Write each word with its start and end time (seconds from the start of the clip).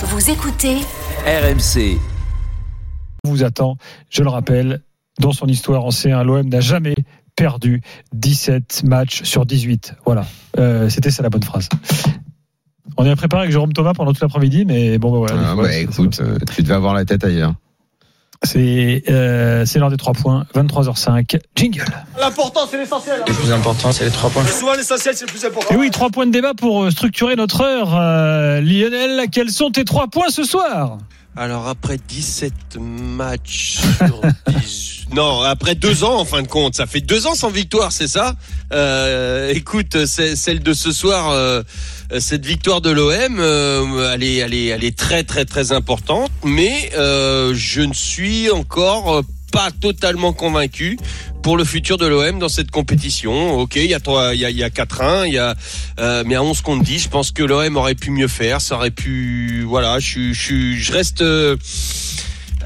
Vous 0.00 0.30
écoutez 0.30 0.76
RMC. 1.26 1.98
On 3.24 3.30
vous 3.30 3.42
attend, 3.44 3.76
je 4.10 4.22
le 4.22 4.28
rappelle, 4.28 4.82
dans 5.20 5.32
son 5.32 5.46
histoire 5.46 5.84
en 5.84 5.88
C1, 5.90 6.22
l'OM 6.24 6.48
n'a 6.48 6.60
jamais 6.60 6.94
perdu 7.36 7.80
17 8.12 8.84
matchs 8.84 9.22
sur 9.24 9.44
18. 9.46 9.94
Voilà, 10.06 10.26
Euh, 10.58 10.88
c'était 10.88 11.10
ça 11.10 11.22
la 11.22 11.30
bonne 11.30 11.42
phrase. 11.42 11.68
On 12.96 13.04
est 13.04 13.14
préparé 13.16 13.42
avec 13.42 13.52
Jérôme 13.52 13.72
Thomas 13.72 13.92
pendant 13.94 14.12
tout 14.12 14.18
l'après-midi, 14.22 14.64
mais 14.64 14.98
bon, 14.98 15.12
bah, 15.12 15.18
voilà. 15.32 15.50
Ah, 15.50 15.68
c'est- 15.68 15.82
écoute, 15.82 16.18
euh, 16.20 16.38
tu 16.54 16.62
devais 16.62 16.74
avoir 16.74 16.94
la 16.94 17.04
tête 17.04 17.22
ailleurs. 17.24 17.54
C'est 18.44 19.02
euh, 19.08 19.66
c'est 19.66 19.78
l'heure 19.80 19.90
des 19.90 19.96
trois 19.96 20.12
points, 20.12 20.46
23h05. 20.54 21.40
Jingle. 21.56 21.84
L'important, 22.20 22.60
c'est 22.70 22.78
l'essentiel. 22.78 23.22
Le 23.26 23.32
plus 23.34 23.52
important, 23.52 23.90
c'est 23.90 24.04
les 24.04 24.10
trois 24.10 24.30
points. 24.30 24.46
Souvent, 24.46 24.74
l'essentiel, 24.74 25.16
c'est 25.16 25.26
le 25.26 25.30
plus 25.30 25.44
important. 25.44 25.74
Et 25.74 25.76
oui, 25.76 25.90
trois 25.90 26.10
points 26.10 26.26
de 26.26 26.30
débat 26.30 26.54
pour 26.54 26.84
euh, 26.84 26.90
structurer 26.90 27.34
notre 27.34 27.62
heure. 27.62 27.96
Euh, 27.96 28.60
Lionel, 28.60 29.28
quels 29.32 29.50
sont 29.50 29.70
tes 29.70 29.84
trois 29.84 30.06
points 30.06 30.30
ce 30.30 30.44
soir? 30.44 30.98
Alors 31.38 31.68
après 31.68 31.98
17 32.08 32.52
matchs 32.80 33.78
sur 33.96 34.20
10... 34.48 35.06
Non, 35.14 35.42
après 35.42 35.76
deux 35.76 36.02
ans 36.02 36.18
en 36.18 36.24
fin 36.24 36.42
de 36.42 36.48
compte. 36.48 36.74
Ça 36.74 36.86
fait 36.86 37.00
deux 37.00 37.28
ans 37.28 37.36
sans 37.36 37.48
victoire, 37.48 37.92
c'est 37.92 38.08
ça? 38.08 38.34
Euh, 38.72 39.52
Écoute, 39.54 40.04
celle 40.06 40.60
de 40.64 40.72
ce 40.72 40.90
soir, 40.90 41.30
euh, 41.30 41.62
cette 42.18 42.44
victoire 42.44 42.80
de 42.80 42.90
l'OM, 42.90 43.38
euh, 43.38 44.12
elle, 44.12 44.24
est, 44.24 44.36
elle, 44.38 44.52
est, 44.52 44.66
elle 44.66 44.82
est 44.84 44.98
très 44.98 45.22
très 45.22 45.44
très 45.44 45.70
importante, 45.70 46.32
mais 46.42 46.90
euh, 46.98 47.54
je 47.54 47.82
ne 47.82 47.94
suis 47.94 48.50
encore 48.50 49.22
pas 49.50 49.70
totalement 49.70 50.32
convaincu 50.32 50.98
pour 51.42 51.56
le 51.56 51.64
futur 51.64 51.96
de 51.96 52.06
l'OM 52.06 52.38
dans 52.38 52.48
cette 52.48 52.70
compétition. 52.70 53.58
Ok, 53.58 53.76
il 53.76 53.86
y 53.86 53.94
a 53.94 54.00
trois, 54.00 54.34
il 54.34 54.40
y 54.40 54.44
a, 54.44 54.50
il 54.50 54.56
y 54.56 54.62
a 54.62 54.68
4-1, 54.68 55.26
il 55.26 55.34
y 55.34 55.38
a, 55.38 55.54
euh, 55.98 56.22
mais 56.26 56.34
à 56.34 56.42
11 56.42 56.60
contre 56.60 56.84
10, 56.84 57.04
je 57.04 57.08
pense 57.08 57.30
que 57.30 57.42
l'OM 57.42 57.76
aurait 57.76 57.94
pu 57.94 58.10
mieux 58.10 58.28
faire, 58.28 58.60
ça 58.60 58.76
aurait 58.76 58.90
pu, 58.90 59.64
voilà, 59.66 59.98
je, 59.98 60.32
je, 60.32 60.74
je 60.74 60.92
reste 60.92 61.22
euh, 61.22 61.56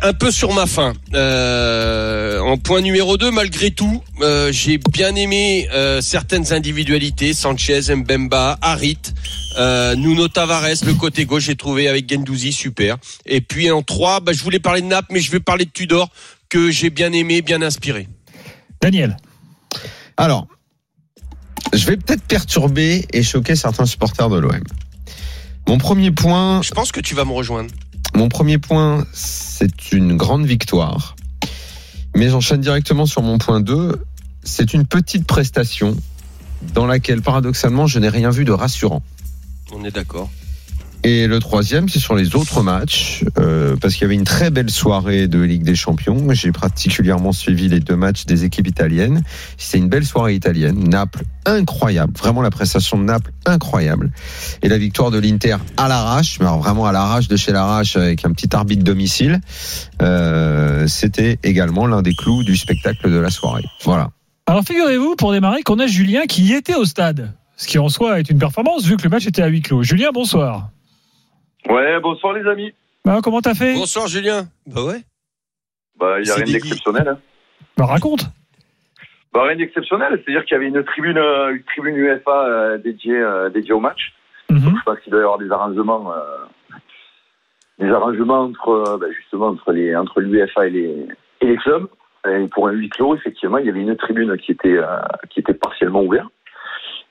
un 0.02 0.12
peu 0.12 0.30
sur 0.30 0.52
ma 0.52 0.66
faim. 0.66 0.94
Euh, 1.14 2.40
en 2.40 2.56
point 2.58 2.80
numéro 2.80 3.16
2, 3.16 3.30
malgré 3.30 3.70
tout, 3.70 4.02
j'ai 4.50 4.78
bien 4.78 5.14
aimé 5.14 5.68
certaines 6.00 6.52
individualités, 6.52 7.34
Sanchez, 7.34 7.94
Mbemba, 7.94 8.58
Harit, 8.62 8.98
Nuno 9.96 10.28
Tavares, 10.28 10.84
le 10.84 10.94
côté 10.94 11.24
gauche, 11.24 11.44
j'ai 11.44 11.56
trouvé 11.56 11.86
avec 11.86 12.12
Gendouzi, 12.12 12.52
super. 12.52 12.96
Et 13.26 13.40
puis 13.40 13.70
en 13.70 13.82
3, 13.82 14.20
bah, 14.20 14.32
je 14.32 14.42
voulais 14.42 14.58
parler 14.58 14.80
de 14.80 14.86
Naples, 14.86 15.12
mais 15.12 15.20
je 15.20 15.30
vais 15.30 15.40
parler 15.40 15.66
de 15.66 15.70
Tudor, 15.70 16.10
que 16.52 16.70
j'ai 16.70 16.90
bien 16.90 17.10
aimé, 17.14 17.40
bien 17.40 17.62
inspiré. 17.62 18.08
Daniel. 18.82 19.16
Alors, 20.18 20.46
je 21.72 21.86
vais 21.86 21.96
peut-être 21.96 22.24
perturber 22.24 23.06
et 23.14 23.22
choquer 23.22 23.56
certains 23.56 23.86
supporters 23.86 24.28
de 24.28 24.38
l'OM. 24.38 24.60
Mon 25.66 25.78
premier 25.78 26.10
point, 26.10 26.60
Je 26.60 26.72
pense 26.72 26.92
que 26.92 27.00
tu 27.00 27.14
vas 27.14 27.24
me 27.24 27.32
rejoindre. 27.32 27.72
mon 28.14 28.28
premier 28.28 28.58
point, 28.58 29.06
c'est 29.14 29.92
une 29.92 30.18
grande 30.18 30.44
victoire. 30.44 31.16
Mais 32.14 32.28
j'enchaîne 32.28 32.60
directement 32.60 33.06
sur 33.06 33.22
mon 33.22 33.38
point 33.38 33.62
2. 33.62 34.04
C'est 34.44 34.74
une 34.74 34.86
petite 34.86 35.26
prestation 35.26 35.96
dans 36.74 36.84
laquelle, 36.84 37.22
paradoxalement, 37.22 37.86
je 37.86 37.98
n'ai 37.98 38.10
rien 38.10 38.28
vu 38.28 38.44
de 38.44 38.52
rassurant. 38.52 39.02
On 39.72 39.82
est 39.84 39.90
d'accord. 39.90 40.30
Et 41.04 41.26
le 41.26 41.40
troisième, 41.40 41.88
c'est 41.88 41.98
sur 41.98 42.14
les 42.14 42.36
autres 42.36 42.62
matchs, 42.62 43.24
euh, 43.36 43.74
parce 43.80 43.94
qu'il 43.94 44.02
y 44.02 44.04
avait 44.04 44.14
une 44.14 44.22
très 44.22 44.50
belle 44.50 44.70
soirée 44.70 45.26
de 45.26 45.40
Ligue 45.40 45.64
des 45.64 45.74
Champions. 45.74 46.32
J'ai 46.32 46.52
particulièrement 46.52 47.32
suivi 47.32 47.68
les 47.68 47.80
deux 47.80 47.96
matchs 47.96 48.24
des 48.24 48.44
équipes 48.44 48.68
italiennes. 48.68 49.24
C'est 49.58 49.78
une 49.78 49.88
belle 49.88 50.06
soirée 50.06 50.34
italienne. 50.34 50.88
Naples, 50.88 51.24
incroyable. 51.44 52.12
Vraiment 52.16 52.40
la 52.40 52.50
prestation 52.50 52.98
de 52.98 53.02
Naples, 53.02 53.32
incroyable. 53.46 54.12
Et 54.62 54.68
la 54.68 54.78
victoire 54.78 55.10
de 55.10 55.18
l'Inter 55.18 55.56
à 55.76 55.88
l'arrache, 55.88 56.38
mais 56.38 56.46
alors 56.46 56.60
vraiment 56.60 56.86
à 56.86 56.92
l'arrache 56.92 57.26
de 57.26 57.34
chez 57.34 57.50
l'arrache 57.50 57.96
avec 57.96 58.24
un 58.24 58.30
petit 58.30 58.54
arbitre 58.54 58.84
domicile. 58.84 59.40
Euh, 60.02 60.86
C'était 60.86 61.40
également 61.42 61.88
l'un 61.88 62.02
des 62.02 62.14
clous 62.14 62.44
du 62.44 62.56
spectacle 62.56 63.10
de 63.10 63.18
la 63.18 63.30
soirée. 63.30 63.64
Voilà. 63.82 64.10
Alors 64.46 64.62
figurez-vous, 64.62 65.16
pour 65.16 65.32
démarrer, 65.32 65.62
qu'on 65.62 65.80
a 65.80 65.88
Julien 65.88 66.26
qui 66.28 66.44
y 66.44 66.52
était 66.52 66.74
au 66.76 66.84
stade. 66.84 67.34
Ce 67.56 67.66
qui 67.66 67.80
en 67.80 67.88
soi 67.88 68.20
est 68.20 68.30
une 68.30 68.38
performance 68.38 68.84
vu 68.84 68.96
que 68.96 69.02
le 69.02 69.10
match 69.10 69.26
était 69.26 69.42
à 69.42 69.48
huis 69.48 69.62
clos. 69.62 69.82
Julien, 69.82 70.10
bonsoir. 70.14 70.70
Ouais, 71.68 72.00
bonsoir 72.00 72.32
les 72.32 72.46
amis. 72.48 72.72
Bah, 73.04 73.20
comment 73.22 73.40
t'as 73.40 73.54
fait 73.54 73.74
Bonsoir 73.74 74.06
Julien. 74.06 74.44
Bah 74.66 74.84
ouais. 74.84 75.00
Bah, 75.98 76.20
il 76.20 76.24
n'y 76.24 76.30
a 76.30 76.34
rien 76.34 76.44
d'exceptionnel. 76.44 77.08
Hein. 77.08 77.18
Bah, 77.76 77.86
raconte. 77.86 78.26
Bah, 79.32 79.44
rien 79.44 79.56
d'exceptionnel, 79.56 80.20
c'est-à-dire 80.24 80.44
qu'il 80.44 80.54
y 80.54 80.56
avait 80.56 80.68
une 80.68 80.84
tribune, 80.84 81.18
euh, 81.18 81.54
une 81.54 81.62
tribune 81.64 81.96
UEFA 81.96 82.46
euh, 82.46 82.78
dédiée, 82.78 83.16
euh, 83.16 83.48
dédiée 83.50 83.72
au 83.72 83.80
match. 83.80 84.12
Mhm. 84.50 84.74
Je 84.78 84.82
pense 84.84 84.98
qu'il 85.00 85.10
doit 85.10 85.20
y 85.20 85.24
avoir 85.24 85.38
des 85.38 85.50
arrangements, 85.50 86.12
euh, 86.12 86.76
des 87.78 87.90
arrangements 87.90 88.40
entre, 88.42 88.68
euh, 88.68 88.98
bah, 88.98 89.06
justement, 89.16 89.48
entre 89.48 89.72
les, 89.72 89.96
entre 89.96 90.20
l'UEFA 90.20 90.66
et 90.66 90.70
les, 90.70 91.06
et 91.40 91.46
les 91.46 91.56
clubs. 91.56 91.88
Et 92.28 92.46
pour 92.48 92.68
un 92.68 92.72
huis 92.72 92.90
clos, 92.90 93.16
effectivement, 93.16 93.58
il 93.58 93.66
y 93.66 93.68
avait 93.68 93.80
une 93.80 93.96
tribune 93.96 94.36
qui 94.36 94.52
était, 94.52 94.76
euh, 94.76 94.98
qui 95.30 95.40
était 95.40 95.54
partiellement 95.54 96.02
ouverte. 96.02 96.28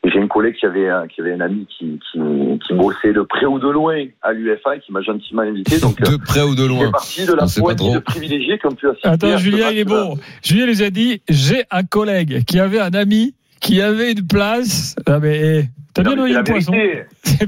Et 0.03 0.09
j'ai 0.09 0.17
une 0.17 0.27
collègue 0.27 0.55
qui 0.59 0.65
avait, 0.65 0.89
euh, 0.89 1.05
qui 1.07 1.21
avait 1.21 1.33
un 1.33 1.41
ami 1.41 1.67
qui, 1.67 1.99
qui, 2.11 2.19
qui 2.67 2.73
bossait 2.73 3.13
de 3.13 3.21
près 3.21 3.45
ou 3.45 3.59
de 3.59 3.69
loin 3.69 4.03
à 4.23 4.33
l'UEFA 4.33 4.77
et 4.77 4.79
qui 4.79 4.91
m'a 4.91 5.01
gentiment 5.01 5.43
invité. 5.43 5.79
Donc, 5.79 6.01
euh, 6.01 6.11
De 6.11 6.17
près 6.17 6.41
ou 6.41 6.55
de 6.55 6.63
il 6.63 6.67
loin 6.69 6.85
fait 6.85 6.91
partie 6.91 7.25
de 7.27 7.33
la 7.33 7.45
poignée 7.45 7.93
de 7.93 7.99
privilégiés 7.99 8.57
qui 8.57 8.65
ont 8.65 8.71
pu 8.71 8.87
assister. 8.89 9.07
à 9.07 9.11
Attends, 9.11 9.37
Julien, 9.37 9.69
il 9.71 9.77
est 9.77 9.85
bon. 9.85 10.17
Julien 10.43 10.65
nous 10.65 10.81
a 10.81 10.89
dit 10.89 11.21
j'ai 11.29 11.63
un 11.69 11.83
collègue 11.83 12.43
qui 12.45 12.59
avait 12.59 12.79
un 12.79 12.93
ami 12.95 13.35
qui 13.59 13.79
avait 13.79 14.11
une 14.13 14.25
place. 14.25 14.95
Ah, 15.05 15.19
mais 15.19 15.59
eh, 15.59 15.63
t'as 15.93 16.01
bien 16.01 16.15
noyé 16.15 16.33
c'est 16.33 16.39
le 16.39 16.45
la 16.47 16.51
poisson. 16.51 16.71
vérité. 16.71 17.03
C'est. 17.23 17.45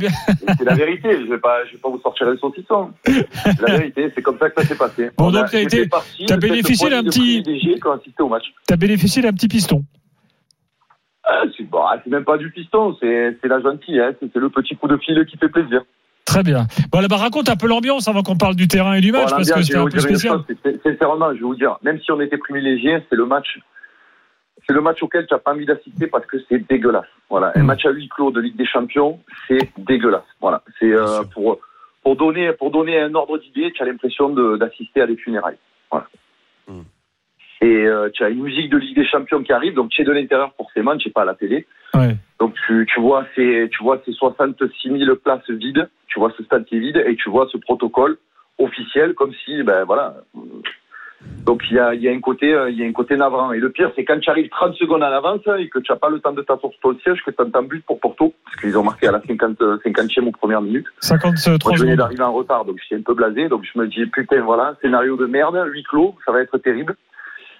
C'est 0.59 0.63
la 0.65 0.75
vérité. 0.75 1.09
Je 1.25 1.29
vais 1.31 1.39
pas, 1.39 1.65
je 1.65 1.71
vais 1.71 1.79
pas 1.79 1.89
vous 1.89 1.99
sortir 2.01 2.27
le 2.29 2.37
saucisson. 2.37 2.91
C'est 3.03 3.61
la 3.67 3.77
vérité. 3.77 4.11
C'est 4.13 4.21
comme 4.21 4.37
ça 4.37 4.51
que 4.51 4.61
ça 4.61 4.67
s'est 4.67 4.75
passé. 4.77 5.09
Bon, 5.17 5.29
On 5.29 5.31
donc, 5.31 5.47
t'as 5.49 5.59
été- 5.61 5.89
t'as 6.27 6.37
bénéficié 6.37 6.91
d'un 6.91 7.01
petit-. 7.03 7.43
T'as 8.67 8.75
bénéficié 8.77 9.23
d'un 9.23 9.33
petit 9.33 9.47
piston. 9.47 9.83
Ah, 11.25 11.43
c'est 11.55 11.63
bon, 11.63 11.79
ah, 11.85 11.99
c'est 12.03 12.09
même 12.09 12.25
pas 12.25 12.37
du 12.37 12.51
piston. 12.51 12.97
C'est, 12.99 13.37
la 13.43 13.61
gentille. 13.61 13.99
Hein. 13.99 14.13
C'est, 14.19 14.35
le 14.35 14.49
petit 14.49 14.75
coup 14.75 14.87
de 14.87 14.97
fil 14.97 15.25
qui 15.25 15.37
fait 15.37 15.49
plaisir. 15.49 15.81
Très 16.25 16.43
bien. 16.43 16.67
Bon, 16.91 16.99
là, 17.01 17.07
bah, 17.07 17.17
raconte 17.17 17.49
un 17.49 17.55
peu 17.55 17.67
l'ambiance 17.67 18.07
avant 18.07 18.23
qu'on 18.23 18.37
parle 18.37 18.55
du 18.55 18.67
terrain 18.67 18.93
et 18.95 19.01
du 19.01 19.11
match, 19.11 19.29
Bon, 19.29 19.37
parce 19.37 19.51
que 19.51 19.59
je 19.59 19.63
c'était 19.63 19.73
vais 19.73 19.79
un 19.79 19.83
vous 19.83 19.89
peu 19.89 19.99
spécial. 19.99 20.39
Sincèrement, 20.83 21.29
je 21.29 21.35
vais 21.35 21.39
vous 21.41 21.55
dire, 21.55 21.77
même 21.83 21.99
si 22.01 22.11
on 22.11 22.19
était 22.21 22.37
privilégié, 22.37 23.03
c'est 23.09 23.15
le 23.15 23.25
match. 23.25 23.59
C'est 24.67 24.73
le 24.73 24.81
match 24.81 25.01
auquel 25.03 25.27
tu 25.27 25.33
n'as 25.33 25.39
pas 25.39 25.51
envie 25.53 25.65
d'assister 25.65 26.07
parce 26.07 26.25
que 26.25 26.37
c'est 26.49 26.65
dégueulasse. 26.69 27.05
Voilà, 27.29 27.51
un 27.55 27.63
Mm. 27.63 27.65
match 27.65 27.85
à 27.85 27.89
huis 27.91 28.07
clos 28.09 28.31
de 28.31 28.39
Ligue 28.39 28.55
des 28.55 28.65
Champions, 28.65 29.19
c'est 29.47 29.69
dégueulasse. 29.77 30.23
Voilà, 30.39 30.61
c'est 30.79 30.91
euh, 30.93 31.23
pour 31.33 31.59
pour 32.03 32.15
donner 32.15 32.53
pour 32.53 32.71
donner 32.71 32.99
un 32.99 33.13
ordre 33.15 33.37
d'idée, 33.37 33.71
tu 33.73 33.81
as 33.83 33.85
l'impression 33.85 34.29
de- 34.29 34.55
d'assister 34.57 35.01
à 35.01 35.07
des 35.07 35.17
funérailles. 35.17 35.57
Voilà. 35.91 36.07
Mm. 36.69 36.81
Et 37.63 37.87
euh, 37.87 38.09
tu 38.13 38.25
as 38.25 38.29
une 38.29 38.43
musique 38.43 38.69
de 38.69 38.77
Ligue 38.77 38.95
des 38.97 39.07
Champions 39.07 39.41
qui 39.41 39.53
arrive, 39.53 39.73
donc 39.73 39.89
tu 39.89 40.01
es 40.01 40.03
de 40.05 40.11
l'intérieur 40.11 40.51
forcément, 40.57 40.97
tu 40.97 41.07
n'es 41.07 41.13
pas 41.13 41.21
à 41.21 41.25
la 41.25 41.33
télé. 41.33 41.65
Ouais. 41.93 42.17
Donc 42.37 42.55
tu, 42.67 42.85
tu 42.93 42.99
vois 42.99 43.25
ces 43.35 43.69
tu 43.71 43.81
vois 43.81 44.01
ces 44.05 44.11
66 44.11 44.99
000 44.99 45.15
places 45.15 45.49
vides, 45.49 45.87
tu 46.07 46.19
vois 46.19 46.33
ce 46.37 46.43
stade 46.43 46.65
qui 46.65 46.75
est 46.75 46.79
vide 46.79 47.01
et 47.07 47.15
tu 47.15 47.29
vois 47.29 47.47
ce 47.49 47.57
protocole 47.57 48.17
officiel 48.59 49.13
comme 49.13 49.31
si 49.45 49.63
ben 49.63 49.85
voilà. 49.85 50.15
Donc 51.45 51.61
il 51.71 51.77
y 51.77 51.79
a, 51.79 51.95
y 51.95 52.09
a 52.09 52.11
un 52.11 52.19
côté 52.19 52.53
euh, 52.53 52.69
il 52.69 52.77
y 52.77 52.83
a 52.83 52.85
un 52.85 52.91
côté 52.91 53.15
navrant 53.15 53.53
et 53.53 53.59
le 53.59 53.71
pire 53.71 53.93
c'est 53.95 54.03
quand 54.03 54.19
tu 54.19 54.29
arrives 54.29 54.49
30 54.49 54.75
secondes 54.75 55.03
en 55.03 55.13
avance 55.13 55.39
et 55.57 55.69
que 55.69 55.79
tu 55.79 55.89
n'as 55.89 55.97
pas 55.97 56.09
le 56.09 56.19
temps 56.19 56.33
de 56.33 56.41
t'asseoir 56.41 56.73
sur 56.81 56.91
le 56.91 56.97
siège 56.99 57.23
que 57.25 57.31
tu 57.31 57.41
entends 57.41 57.63
but 57.63 57.85
pour 57.85 57.97
Porto 58.01 58.33
parce 58.43 58.57
qu'ils 58.57 58.77
ont 58.77 58.83
marqué 58.83 59.07
à 59.07 59.13
la 59.13 59.21
50 59.25 59.57
50e 59.85 60.25
ou 60.25 60.31
première 60.31 60.61
minute. 60.61 60.87
53 60.99 61.71
Moi 61.71 61.77
je 61.77 61.83
venais 61.83 61.95
d'arriver 61.95 62.23
en 62.23 62.33
retard 62.33 62.65
donc 62.65 62.75
je 62.81 62.83
suis 62.87 62.95
un 62.95 63.01
peu 63.01 63.13
blasé 63.13 63.47
donc 63.47 63.63
je 63.63 63.79
me 63.79 63.87
dis 63.87 64.05
putain 64.07 64.41
voilà 64.41 64.75
scénario 64.81 65.15
de 65.15 65.27
merde 65.27 65.63
huis 65.67 65.83
clos 65.83 66.15
ça 66.25 66.33
va 66.33 66.41
être 66.41 66.57
terrible. 66.57 66.97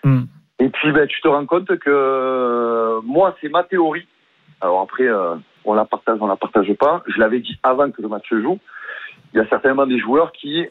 Hmm. 0.04 0.24
Et 0.60 0.70
puis 0.70 0.92
ben, 0.92 1.08
tu 1.08 1.22
te 1.22 1.28
rends 1.28 1.46
compte 1.46 1.78
que 1.80 1.90
euh, 1.90 3.02
moi 3.04 3.36
c'est 3.42 3.50
ma 3.50 3.64
théorie. 3.64 4.08
Alors 4.62 4.82
après 4.82 5.08
euh, 5.08 5.36
on 5.66 5.74
la 5.74 5.86
partage, 5.86 6.18
on 6.22 6.28
la 6.28 6.36
partage 6.36 6.72
pas. 6.74 7.04
Je 7.08 7.20
l'avais 7.20 7.40
dit 7.40 7.58
avant 7.64 7.90
que 7.92 8.02
le 8.02 8.08
match 8.08 8.28
se 8.30 8.42
joue. 8.42 8.60
Il 9.34 9.38
y 9.38 9.40
a 9.42 9.48
certainement 9.48 9.86
des 9.86 10.00
joueurs 10.00 10.32
qui 10.32 10.66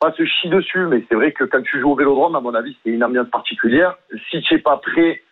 pas 0.00 0.12
se 0.12 0.24
chient 0.24 0.50
dessus, 0.50 0.86
mais 0.86 1.04
c'est 1.08 1.14
vrai 1.14 1.32
que 1.32 1.44
quand 1.44 1.62
tu 1.62 1.80
joues 1.80 1.92
au 1.92 1.96
Vélodrome, 1.96 2.36
à 2.36 2.40
mon 2.40 2.54
avis, 2.54 2.76
c'est 2.82 2.90
une 2.90 3.04
ambiance 3.04 3.28
particulière. 3.28 3.96
Si 4.30 4.40
tu 4.42 4.54
n'es 4.54 4.60
pas 4.60 4.76
prêt, 4.78 5.22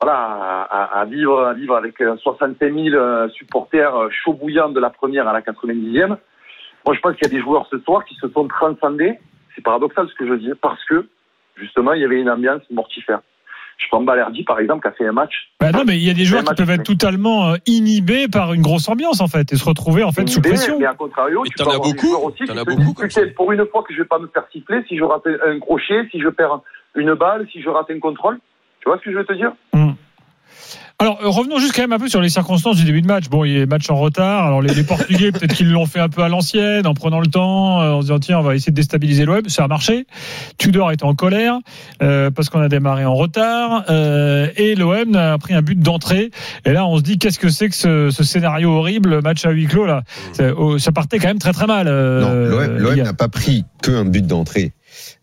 voilà, 0.00 0.62
à, 0.62 1.04
vivre, 1.04 1.46
à 1.46 1.54
vivre 1.54 1.76
avec 1.76 2.00
euh, 2.00 2.16
65 2.16 2.72
000 2.72 2.94
euh, 2.94 3.28
supporters 3.30 3.94
euh, 3.94 4.08
chauds 4.10 4.32
bouillants 4.32 4.70
de 4.70 4.80
la 4.80 4.90
première 4.90 5.28
à 5.28 5.32
la 5.32 5.42
90e, 5.42 6.16
moi 6.86 6.94
je 6.94 7.00
pense 7.00 7.14
qu'il 7.16 7.24
y 7.24 7.30
a 7.30 7.36
des 7.36 7.42
joueurs 7.42 7.66
ce 7.70 7.78
soir 7.80 8.04
qui 8.04 8.14
se 8.16 8.28
sont 8.28 8.48
transcendés. 8.48 9.18
C'est 9.54 9.62
paradoxal 9.62 10.08
ce 10.08 10.14
que 10.14 10.26
je 10.26 10.34
dis, 10.34 10.52
parce 10.60 10.82
que 10.86 11.06
justement 11.60 11.92
il 11.92 12.02
y 12.02 12.04
avait 12.04 12.20
une 12.20 12.30
ambiance 12.30 12.62
mortifère. 12.70 13.20
Je 13.78 13.86
prends 13.88 14.02
Balerdi 14.02 14.44
par 14.44 14.60
exemple 14.60 14.82
qui 14.82 14.88
a 14.88 14.92
fait 14.92 15.06
un 15.06 15.12
match 15.12 15.32
Bah 15.58 15.72
non, 15.72 15.84
mais 15.86 15.96
il 15.96 16.02
y 16.02 16.10
a 16.10 16.14
des 16.14 16.24
joueurs 16.24 16.42
qui 16.42 16.50
match, 16.50 16.58
peuvent 16.58 16.70
être 16.70 16.84
totalement 16.84 17.52
euh, 17.52 17.56
inhibés 17.66 18.28
par 18.28 18.52
une 18.52 18.60
grosse 18.60 18.88
ambiance, 18.88 19.22
en 19.22 19.26
fait, 19.26 19.50
et 19.52 19.56
se 19.56 19.64
retrouver, 19.64 20.02
en 20.04 20.12
fait, 20.12 20.28
sous 20.28 20.42
pression. 20.42 20.78
Mais 20.78 20.84
à 20.84 20.92
contrario, 20.92 21.42
Mais 21.42 21.48
tu 21.48 21.64
peux 21.64 21.70
as 21.70 21.78
beaucoup, 21.78 22.14
aussi 22.26 22.44
qui 22.44 22.50
as 22.50 22.64
beaucoup 22.64 22.92
comme 22.92 23.10
ça. 23.10 23.22
pour 23.34 23.52
une 23.52 23.64
fois 23.66 23.82
que 23.82 23.94
je 23.94 24.02
vais 24.02 24.08
pas 24.08 24.18
me 24.18 24.26
faire 24.26 24.44
siffler, 24.52 24.84
si 24.86 24.98
je 24.98 25.02
rate 25.02 25.26
un 25.26 25.58
crochet, 25.60 26.06
si 26.10 26.20
je 26.20 26.28
perds 26.28 26.60
une 26.94 27.14
balle, 27.14 27.48
si 27.50 27.62
je 27.62 27.70
rate 27.70 27.90
un 27.90 27.98
contrôle. 27.98 28.38
Tu 28.80 28.88
vois 28.88 28.98
ce 28.98 29.04
que 29.04 29.12
je 29.12 29.16
veux 29.16 29.24
te 29.24 29.32
dire? 29.32 29.52
Alors 31.02 31.18
euh, 31.24 31.28
revenons 31.28 31.58
juste 31.58 31.74
quand 31.74 31.80
même 31.80 31.92
un 31.94 31.98
peu 31.98 32.08
sur 32.08 32.20
les 32.20 32.28
circonstances 32.28 32.76
du 32.76 32.84
début 32.84 33.00
de 33.00 33.06
match. 33.06 33.28
Bon, 33.30 33.44
il 33.44 33.52
y 33.58 33.60
a 33.62 33.64
match 33.64 33.88
en 33.88 33.96
retard. 33.96 34.44
Alors 34.46 34.60
les, 34.60 34.74
les 34.74 34.84
Portugais 34.84 35.32
peut-être 35.32 35.54
qu'ils 35.54 35.70
l'ont 35.72 35.86
fait 35.86 35.98
un 35.98 36.10
peu 36.10 36.22
à 36.22 36.28
l'ancienne, 36.28 36.86
en 36.86 36.92
prenant 36.92 37.20
le 37.20 37.26
temps, 37.26 37.80
euh, 37.80 37.92
en 37.92 38.00
se 38.02 38.06
disant 38.08 38.18
tiens 38.18 38.38
on 38.38 38.42
va 38.42 38.54
essayer 38.54 38.70
de 38.70 38.76
déstabiliser 38.76 39.24
l'OM. 39.24 39.48
Ça 39.48 39.64
a 39.64 39.68
marché. 39.68 40.06
Tudor 40.58 40.92
était 40.92 41.04
en 41.04 41.14
colère 41.14 41.54
euh, 42.02 42.30
parce 42.30 42.50
qu'on 42.50 42.60
a 42.60 42.68
démarré 42.68 43.06
en 43.06 43.14
retard 43.14 43.84
euh, 43.88 44.48
et 44.56 44.74
l'OM 44.74 45.16
a 45.16 45.38
pris 45.38 45.54
un 45.54 45.62
but 45.62 45.78
d'entrée. 45.80 46.30
Et 46.66 46.72
là 46.72 46.86
on 46.86 46.98
se 46.98 47.02
dit 47.02 47.16
qu'est-ce 47.18 47.38
que 47.38 47.48
c'est 47.48 47.70
que 47.70 47.74
ce, 47.76 48.10
ce 48.10 48.22
scénario 48.22 48.70
horrible, 48.70 49.22
match 49.22 49.46
à 49.46 49.50
huis 49.50 49.66
clos 49.66 49.86
là? 49.86 50.02
Ça, 50.34 50.52
oh, 50.54 50.78
ça 50.78 50.92
partait 50.92 51.18
quand 51.18 51.28
même 51.28 51.38
très 51.38 51.52
très 51.52 51.66
mal. 51.66 51.86
euh, 51.88 52.50
Non, 52.50 52.78
l'OM 52.78 52.94
gars. 52.96 53.04
n'a 53.04 53.14
pas 53.14 53.28
pris 53.28 53.64
que 53.82 53.90
un 53.90 54.04
but 54.04 54.26
d'entrée. 54.26 54.72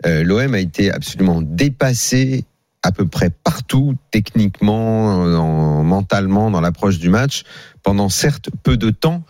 Euh, 0.06 0.23
L'OM 0.23 0.53
a 0.56 0.59
été 0.59 0.91
absolument 0.91 1.41
dépassé 1.44 2.45
à 2.83 2.91
peu 2.91 3.07
près 3.07 3.29
partout, 3.29 3.95
techniquement, 4.12 5.15
en- 5.15 5.83
mentalement, 5.83 6.51
dans 6.51 6.62
l'approche 6.62 7.00
du 7.00 7.09
match, 7.09 7.44
pendant 7.83 8.09
certes 8.09 8.50
peu 8.63 8.77
de 8.77 8.89
temps, 8.89 9.24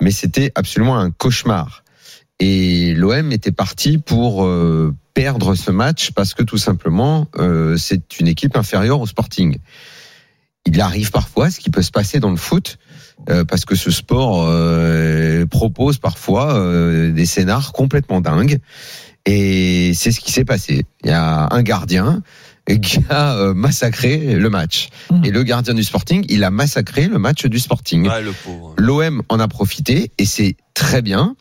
mais 0.00 0.10
c'était 0.10 0.52
absolument 0.54 0.98
un 0.98 1.10
cauchemar. 1.10 1.82
Et 2.40 2.94
l'OM 2.94 3.30
était 3.32 3.52
parti 3.52 3.98
pour 3.98 4.44
euh, 4.44 4.94
perdre 5.14 5.54
ce 5.54 5.70
match 5.70 6.10
parce 6.12 6.34
que 6.34 6.42
tout 6.42 6.58
simplement, 6.58 7.28
euh, 7.38 7.76
c'est 7.76 8.18
une 8.18 8.28
équipe 8.28 8.56
inférieure 8.56 9.00
au 9.00 9.06
Sporting. 9.06 9.58
Il 10.66 10.80
arrive 10.80 11.10
parfois 11.10 11.50
ce 11.50 11.60
qui 11.60 11.70
peut 11.70 11.82
se 11.82 11.90
passer 11.90 12.18
dans 12.20 12.30
le 12.30 12.36
foot, 12.36 12.78
euh, 13.28 13.44
parce 13.44 13.64
que 13.64 13.74
ce 13.74 13.90
sport 13.90 14.48
propose 15.50 15.98
parfois 15.98 16.58
des 17.10 17.26
scénars 17.26 17.72
complètement 17.72 18.20
dingues. 18.20 18.58
Et 19.24 19.92
c'est 19.94 20.10
ce 20.10 20.18
qui 20.18 20.32
s'est 20.32 20.44
passé. 20.44 20.84
Il 21.04 21.10
y 21.10 21.12
a 21.12 21.48
un 21.52 21.62
gardien 21.62 22.22
qui 22.80 23.00
a 23.10 23.36
euh, 23.36 23.54
massacré 23.54 24.34
le 24.34 24.50
match. 24.50 24.88
Mhm. 25.10 25.24
Et 25.24 25.30
le 25.30 25.42
gardien 25.42 25.74
du 25.74 25.84
Sporting, 25.84 26.24
il 26.28 26.44
a 26.44 26.50
massacré 26.50 27.08
le 27.08 27.18
match 27.18 27.46
du 27.46 27.58
Sporting. 27.58 28.08
Ouais, 28.08 28.22
le 28.22 28.32
pauvre. 28.32 28.74
L'OM 28.78 29.22
en 29.28 29.40
a 29.40 29.48
profité 29.48 30.10
et 30.18 30.24
c'est 30.24 30.56
très 30.74 31.02
bien. 31.02 31.36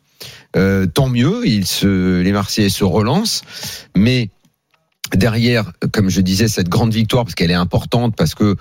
Euh, 0.56 0.86
tant 0.86 1.10
mieux, 1.10 1.46
ils 1.46 1.66
se, 1.66 2.22
les 2.22 2.32
Marseillais 2.32 2.70
se 2.70 2.84
relancent. 2.84 3.44
Mais 3.96 4.30
derrière, 5.14 5.72
comme 5.92 6.10
je 6.10 6.22
disais, 6.22 6.48
cette 6.48 6.70
grande 6.70 6.94
victoire, 6.94 7.24
parce 7.24 7.36
qu'elle 7.36 7.52
est 7.52 7.56
importante, 7.56 8.16
parce 8.16 8.36
que 8.36 8.56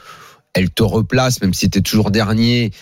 elle 0.53 0.71
te 0.71 0.83
replace, 0.83 1.41
même 1.43 1.55
si 1.55 1.71
tu 1.71 1.79
es 1.79 1.83
toujours 1.83 2.11
dernier. 2.11 2.73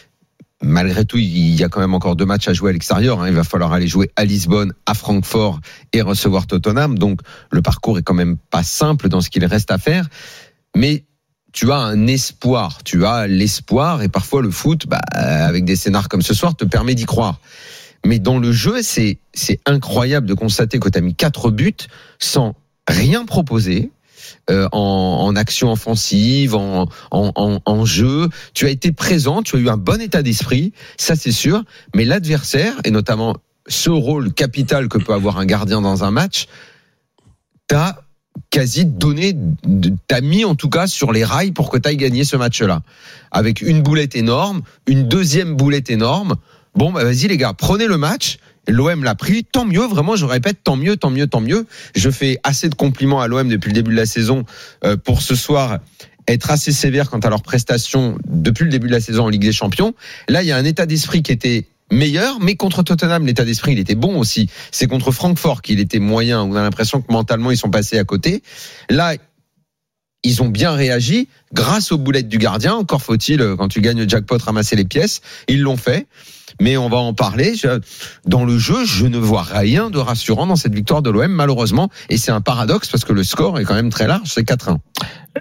Malgré 0.60 1.04
tout, 1.04 1.18
il 1.18 1.54
y 1.54 1.62
a 1.62 1.68
quand 1.68 1.80
même 1.80 1.94
encore 1.94 2.16
deux 2.16 2.26
matchs 2.26 2.48
à 2.48 2.52
jouer 2.52 2.70
à 2.70 2.72
l'extérieur. 2.72 3.22
hein. 3.22 3.28
Il 3.28 3.34
va 3.34 3.44
falloir 3.44 3.72
aller 3.72 3.86
jouer 3.86 4.10
à 4.16 4.24
Lisbonne, 4.24 4.72
à 4.86 4.94
Francfort 4.94 5.60
et 5.92 6.02
recevoir 6.02 6.46
Tottenham. 6.48 6.98
Donc 6.98 7.20
le 7.52 7.62
parcours 7.62 7.98
est 7.98 8.02
quand 8.02 8.14
même 8.14 8.36
pas 8.50 8.64
simple 8.64 9.08
dans 9.08 9.20
ce 9.20 9.30
qu'il 9.30 9.44
reste 9.44 9.70
à 9.70 9.78
faire. 9.78 10.08
Mais 10.74 11.04
tu 11.52 11.70
as 11.70 11.78
un 11.78 12.06
espoir, 12.08 12.82
tu 12.84 13.06
as 13.06 13.26
l'espoir 13.28 14.02
et 14.02 14.08
parfois 14.08 14.42
le 14.42 14.50
foot, 14.50 14.86
bah, 14.88 15.00
avec 15.12 15.64
des 15.64 15.76
scénars 15.76 16.08
comme 16.08 16.22
ce 16.22 16.34
soir, 16.34 16.56
te 16.56 16.64
permet 16.64 16.94
d'y 16.94 17.06
croire. 17.06 17.40
Mais 18.04 18.18
dans 18.18 18.38
le 18.38 18.52
jeu, 18.52 18.82
c'est 18.82 19.18
c'est 19.34 19.60
incroyable 19.66 20.26
de 20.26 20.34
constater 20.34 20.78
que 20.78 20.88
tu 20.88 20.98
as 20.98 21.00
mis 21.00 21.14
quatre 21.14 21.50
buts 21.50 21.74
sans 22.18 22.54
rien 22.88 23.24
proposer. 23.24 23.92
Euh, 24.50 24.68
en, 24.72 25.34
action 25.36 25.72
offensive, 25.72 26.54
en, 26.54 26.88
en, 27.10 27.32
en, 27.34 27.60
en 27.64 27.84
jeu, 27.84 28.28
tu 28.54 28.66
as 28.66 28.70
été 28.70 28.92
présent, 28.92 29.42
tu 29.42 29.56
as 29.56 29.58
eu 29.58 29.68
un 29.68 29.76
bon 29.76 30.00
état 30.00 30.22
d'esprit, 30.22 30.72
ça 30.96 31.16
c'est 31.16 31.32
sûr. 31.32 31.62
Mais 31.94 32.04
l'adversaire, 32.04 32.74
et 32.84 32.90
notamment 32.90 33.36
ce 33.68 33.90
rôle 33.90 34.32
capital 34.32 34.88
que 34.88 34.98
peut 34.98 35.12
avoir 35.12 35.38
un 35.38 35.46
gardien 35.46 35.80
dans 35.80 36.04
un 36.04 36.10
match, 36.10 36.46
t'as 37.66 37.96
quasi 38.50 38.86
donné, 38.86 39.36
t'as 40.06 40.20
mis 40.20 40.44
en 40.44 40.54
tout 40.54 40.70
cas 40.70 40.86
sur 40.86 41.12
les 41.12 41.24
rails 41.24 41.52
pour 41.52 41.70
que 41.70 41.76
t'ailles 41.76 41.96
gagner 41.96 42.24
ce 42.24 42.36
match-là. 42.36 42.82
Avec 43.30 43.60
une 43.60 43.82
boulette 43.82 44.16
énorme, 44.16 44.62
une 44.86 45.06
deuxième 45.08 45.54
boulette 45.54 45.90
énorme. 45.90 46.36
Bon, 46.74 46.92
bah 46.92 47.04
vas-y 47.04 47.28
les 47.28 47.36
gars, 47.36 47.52
prenez 47.52 47.86
le 47.86 47.98
match. 47.98 48.38
L'OM 48.68 49.02
l'a 49.02 49.14
pris, 49.14 49.44
tant 49.44 49.64
mieux, 49.64 49.86
vraiment, 49.86 50.14
je 50.14 50.26
répète, 50.26 50.58
tant 50.62 50.76
mieux, 50.76 50.96
tant 50.96 51.10
mieux, 51.10 51.26
tant 51.26 51.40
mieux. 51.40 51.66
Je 51.96 52.10
fais 52.10 52.38
assez 52.44 52.68
de 52.68 52.74
compliments 52.74 53.20
à 53.20 53.26
l'OM 53.26 53.48
depuis 53.48 53.68
le 53.68 53.74
début 53.74 53.92
de 53.92 53.96
la 53.96 54.06
saison 54.06 54.44
euh, 54.84 54.96
pour 54.96 55.22
ce 55.22 55.34
soir 55.34 55.78
être 56.28 56.50
assez 56.50 56.72
sévère 56.72 57.10
quant 57.10 57.20
à 57.20 57.30
leurs 57.30 57.42
prestations 57.42 58.18
depuis 58.28 58.64
le 58.64 58.70
début 58.70 58.86
de 58.86 58.92
la 58.92 59.00
saison 59.00 59.24
en 59.24 59.28
Ligue 59.28 59.42
des 59.42 59.52
Champions. 59.52 59.94
Là, 60.28 60.42
il 60.42 60.46
y 60.46 60.52
a 60.52 60.56
un 60.56 60.64
état 60.64 60.84
d'esprit 60.84 61.22
qui 61.22 61.32
était 61.32 61.66
meilleur, 61.90 62.38
mais 62.40 62.54
contre 62.54 62.82
Tottenham, 62.82 63.24
l'état 63.26 63.44
d'esprit, 63.44 63.72
il 63.72 63.78
était 63.78 63.94
bon 63.94 64.18
aussi. 64.18 64.50
C'est 64.70 64.86
contre 64.86 65.10
Francfort 65.10 65.62
qu'il 65.62 65.80
était 65.80 65.98
moyen. 65.98 66.42
On 66.42 66.54
a 66.54 66.62
l'impression 66.62 67.00
que 67.00 67.10
mentalement, 67.10 67.50
ils 67.50 67.56
sont 67.56 67.70
passés 67.70 67.98
à 67.98 68.04
côté. 68.04 68.42
Là, 68.90 69.14
ils 70.24 70.42
ont 70.42 70.48
bien 70.48 70.72
réagi 70.72 71.28
grâce 71.52 71.92
aux 71.92 71.98
boulettes 71.98 72.28
du 72.28 72.38
gardien. 72.38 72.74
Encore 72.74 73.02
faut-il, 73.02 73.40
euh, 73.40 73.56
quand 73.56 73.68
tu 73.68 73.80
gagnes 73.80 74.02
le 74.02 74.08
jackpot, 74.08 74.38
ramasser 74.38 74.76
les 74.76 74.84
pièces. 74.84 75.20
Ils 75.48 75.62
l'ont 75.62 75.76
fait. 75.76 76.06
Mais 76.60 76.76
on 76.76 76.88
va 76.88 76.96
en 76.96 77.14
parler. 77.14 77.54
Dans 78.24 78.44
le 78.44 78.58
jeu, 78.58 78.84
je 78.84 79.06
ne 79.06 79.18
vois 79.18 79.42
rien 79.42 79.90
de 79.90 79.98
rassurant 79.98 80.46
dans 80.46 80.56
cette 80.56 80.74
victoire 80.74 81.02
de 81.02 81.10
l'OM, 81.10 81.30
malheureusement. 81.30 81.88
Et 82.08 82.16
c'est 82.16 82.32
un 82.32 82.40
paradoxe 82.40 82.88
parce 82.88 83.04
que 83.04 83.12
le 83.12 83.22
score 83.22 83.60
est 83.60 83.64
quand 83.64 83.74
même 83.74 83.90
très 83.90 84.06
large. 84.06 84.28
C'est 84.32 84.48
4-1. 84.48 84.78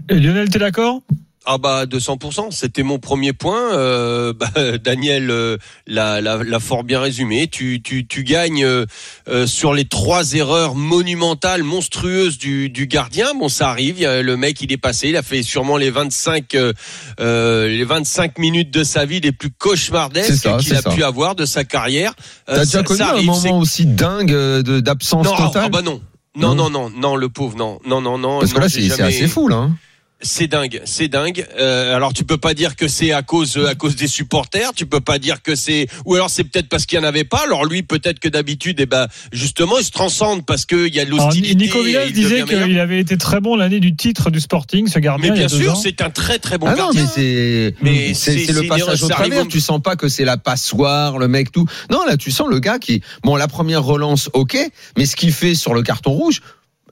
Et 0.09 0.19
Lionel, 0.19 0.49
t'es 0.49 0.59
d'accord? 0.59 1.01
Ah 1.49 1.57
bah 1.57 1.85
200%, 1.85 2.51
c'était 2.51 2.83
mon 2.83 2.99
premier 2.99 3.31
point. 3.31 3.71
Euh, 3.73 4.33
bah, 4.37 4.49
Daniel 4.83 5.31
euh, 5.31 5.55
l'a, 5.87 6.19
l'a, 6.19 6.43
l'a 6.43 6.59
fort 6.59 6.83
bien 6.83 6.99
résumé. 6.99 7.47
Tu, 7.47 7.81
tu, 7.81 8.05
tu 8.05 8.23
gagnes 8.25 8.65
euh, 8.65 8.85
euh, 9.29 9.47
sur 9.47 9.73
les 9.73 9.85
trois 9.85 10.33
erreurs 10.33 10.75
monumentales, 10.75 11.63
monstrueuses 11.63 12.37
du, 12.37 12.69
du 12.69 12.85
gardien. 12.87 13.33
Bon, 13.39 13.47
ça 13.47 13.69
arrive. 13.69 13.99
Le 14.01 14.35
mec, 14.35 14.61
il 14.61 14.73
est 14.73 14.77
passé. 14.77 15.07
Il 15.07 15.15
a 15.15 15.23
fait 15.23 15.41
sûrement 15.41 15.77
les 15.77 15.89
25, 15.89 16.53
euh, 16.55 16.73
euh, 17.21 17.69
les 17.69 17.85
25 17.85 18.37
minutes 18.39 18.71
de 18.71 18.83
sa 18.83 19.05
vie 19.05 19.21
les 19.21 19.31
plus 19.31 19.49
cauchemardesques 19.49 20.33
ça, 20.33 20.57
qu'il 20.57 20.75
a 20.75 20.81
ça. 20.81 20.89
pu 20.91 21.03
avoir 21.05 21.35
de 21.35 21.45
sa 21.45 21.63
carrière. 21.63 22.13
T'as 22.45 22.55
ça- 22.55 22.65
déjà 22.65 22.83
connu 22.83 22.97
ça 22.99 23.05
un 23.05 23.13
arrive, 23.13 23.25
moment 23.27 23.59
aussi 23.59 23.85
dingue 23.85 24.31
de- 24.33 24.81
d'absence 24.81 25.25
Non, 25.25 25.33
ah, 25.37 25.43
totale 25.47 25.63
ah 25.67 25.69
bah 25.69 25.81
non. 25.81 26.01
Non, 26.35 26.53
Non. 26.53 26.69
non, 26.69 26.89
non, 26.89 26.91
non, 26.95 27.15
le 27.15 27.29
pauvre, 27.29 27.57
non, 27.57 27.79
non, 27.87 28.01
non, 28.01 28.17
non. 28.17 28.39
Parce 28.41 28.51
que 28.53 28.59
là, 28.59 28.67
c'est 28.69 28.81
c'est 28.81 28.89
jamais- 28.97 29.03
assez 29.15 29.27
fou, 29.27 29.47
là. 29.47 29.55
hein. 29.55 29.75
C'est 30.21 30.47
dingue, 30.47 30.81
c'est 30.85 31.07
dingue. 31.07 31.45
Euh, 31.59 31.95
alors 31.95 32.11
tu 32.13 32.23
peux 32.23 32.37
pas 32.37 32.53
dire 32.53 32.75
que 32.75 32.87
c'est 32.87 33.11
à 33.11 33.21
cause 33.21 33.57
à 33.57 33.75
cause 33.75 33.95
des 33.95 34.07
supporters, 34.07 34.73
tu 34.73 34.85
peux 34.85 34.99
pas 34.99 35.19
dire 35.19 35.41
que 35.43 35.53
c'est 35.55 35.87
ou 36.05 36.15
alors 36.15 36.29
c'est 36.29 36.43
peut-être 36.43 36.69
parce 36.69 36.85
qu'il 36.85 36.97
y 36.97 37.01
en 37.01 37.03
avait 37.05 37.23
pas. 37.23 37.43
Alors 37.43 37.65
lui 37.65 37.83
peut-être 37.83 38.19
que 38.19 38.27
d'habitude 38.27 38.79
eh 38.79 38.85
ben 38.87 39.07
justement 39.31 39.77
il 39.77 39.83
se 39.85 39.91
transcende 39.91 40.45
parce 40.45 40.65
qu'il 40.65 40.93
y 40.93 40.99
a 40.99 41.05
l'hostilité. 41.05 41.55
Nico 41.55 41.83
Villas 41.83 42.11
disait 42.11 42.43
qu'il 42.43 42.79
avait 42.79 42.99
été 42.99 43.17
très 43.17 43.39
bon 43.41 43.55
l'année 43.55 43.79
du 43.79 43.95
titre 43.95 44.31
du 44.31 44.39
Sporting, 44.39 44.87
ce 44.87 44.99
gardien. 44.99 45.29
Mais 45.29 45.37
il 45.37 45.41
y 45.41 45.43
a 45.45 45.47
bien 45.47 45.57
sûr, 45.57 45.77
c'est 45.77 46.01
un 46.01 46.09
très 46.09 46.39
très 46.39 46.57
bon 46.57 46.67
ah 46.67 46.71
non, 46.71 46.77
gardien. 46.77 47.03
mais 47.03 47.09
c'est 47.13 47.75
Mais 47.81 48.13
c'est 48.13 48.31
c'est- 48.31 48.39
c'est 48.39 48.53
c'est 48.53 48.61
le 48.61 48.67
passage 48.67 49.03
au 49.03 49.07
travers. 49.09 49.47
Tu 49.47 49.59
sens 49.59 49.81
pas 49.81 49.95
que 49.95 50.07
c'est 50.07 50.25
la 50.25 50.37
passoire, 50.37 51.19
le 51.19 51.27
mec 51.27 51.51
tout. 51.51 51.65
Non, 51.91 52.03
là, 52.05 52.17
tu 52.17 52.31
sens 52.31 52.47
le 52.49 52.59
gars 52.59 52.79
qui. 52.79 53.01
Bon, 53.23 53.35
la 53.35 53.47
première 53.47 53.83
relance, 53.83 54.29
ok, 54.33 54.57
mais 54.97 55.05
ce 55.05 55.15
qu'il 55.15 55.31
fait 55.31 55.53
sur 55.55 55.73
le 55.73 55.83
carton 55.83 56.11
rouge, 56.11 56.41